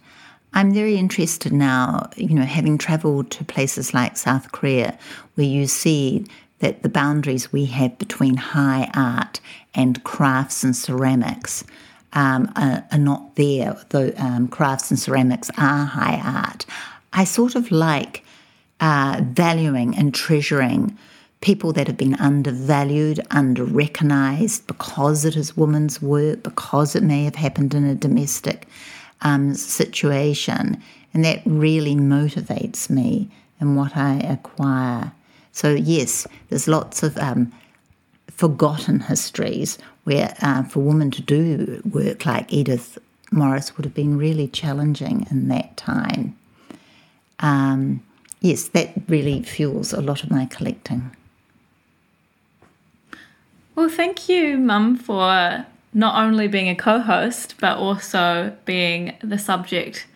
I'm 0.52 0.74
very 0.74 0.96
interested 0.96 1.52
now, 1.52 2.10
you 2.16 2.34
know, 2.34 2.42
having 2.42 2.78
traveled 2.78 3.30
to 3.32 3.44
places 3.44 3.94
like 3.94 4.16
South 4.16 4.50
Korea, 4.50 4.98
where 5.36 5.46
you 5.46 5.68
see 5.68 6.26
that 6.58 6.82
the 6.82 6.88
boundaries 6.88 7.52
we 7.52 7.66
have 7.66 7.96
between 7.98 8.36
high 8.36 8.90
art 8.94 9.40
and 9.74 10.02
crafts 10.04 10.64
and 10.64 10.76
ceramics 10.76 11.64
um, 12.12 12.52
are, 12.56 12.84
are, 12.90 12.98
not 12.98 13.36
there, 13.36 13.76
though 13.90 14.12
um, 14.16 14.48
crafts 14.48 14.90
and 14.90 14.98
ceramics 14.98 15.50
are 15.56 15.84
high 15.84 16.20
art. 16.24 16.66
I 17.12 17.24
sort 17.24 17.54
of 17.54 17.70
like 17.70 18.24
uh, 18.80 19.20
valuing 19.22 19.96
and 19.96 20.14
treasuring 20.14 20.96
people 21.40 21.72
that 21.72 21.86
have 21.86 21.96
been 21.96 22.14
undervalued, 22.16 23.20
under 23.30 23.64
recognized 23.64 24.66
because 24.66 25.24
it 25.24 25.36
is 25.36 25.56
women's 25.56 26.02
work, 26.02 26.42
because 26.42 26.94
it 26.94 27.02
may 27.02 27.24
have 27.24 27.36
happened 27.36 27.74
in 27.74 27.84
a 27.84 27.94
domestic 27.94 28.66
um, 29.22 29.54
situation. 29.54 30.82
And 31.14 31.24
that 31.24 31.42
really 31.44 31.94
motivates 31.94 32.90
me 32.90 33.30
in 33.60 33.74
what 33.74 33.96
I 33.96 34.18
acquire. 34.18 35.12
So, 35.52 35.72
yes, 35.74 36.26
there's 36.48 36.68
lots 36.68 37.02
of 37.02 37.16
um, 37.18 37.52
forgotten 38.40 39.00
histories 39.00 39.76
where 40.04 40.34
uh, 40.40 40.62
for 40.62 40.80
women 40.80 41.10
to 41.10 41.20
do 41.20 41.82
work 41.92 42.24
like 42.24 42.50
Edith 42.50 42.96
Morris 43.30 43.76
would 43.76 43.84
have 43.84 43.92
been 43.92 44.16
really 44.16 44.48
challenging 44.48 45.26
in 45.30 45.48
that 45.48 45.76
time. 45.76 46.34
Um, 47.40 48.02
yes, 48.40 48.68
that 48.68 48.94
really 49.08 49.42
fuels 49.42 49.92
a 49.92 50.00
lot 50.00 50.24
of 50.24 50.30
my 50.30 50.46
collecting. 50.46 51.14
Well, 53.74 53.90
thank 53.90 54.26
you, 54.30 54.56
Mum, 54.56 54.96
for 54.96 55.66
not 55.92 56.24
only 56.24 56.48
being 56.48 56.70
a 56.70 56.74
co 56.74 57.00
host, 57.00 57.56
but 57.60 57.76
also 57.76 58.56
being 58.64 59.18
the 59.22 59.38
subject 59.38 60.06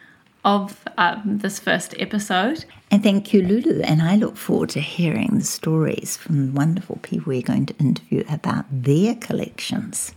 of 0.45 0.85
um, 0.99 1.39
this 1.39 1.59
first 1.59 1.95
episode. 1.99 2.65
And 2.91 3.03
thank 3.03 3.33
you, 3.33 3.43
Lulu. 3.43 3.81
And 3.83 4.03
I 4.03 4.17
look 4.17 4.37
forward 4.37 4.71
to 4.71 4.81
hearing 4.81 5.39
the 5.39 5.45
stories 5.45 6.17
from 6.17 6.47
the 6.47 6.53
wonderful 6.53 6.99
people 7.03 7.31
we're 7.31 7.43
going 7.43 7.67
to 7.67 7.77
interview 7.79 8.25
about 8.31 8.67
their 8.71 9.15
collections. 9.15 10.15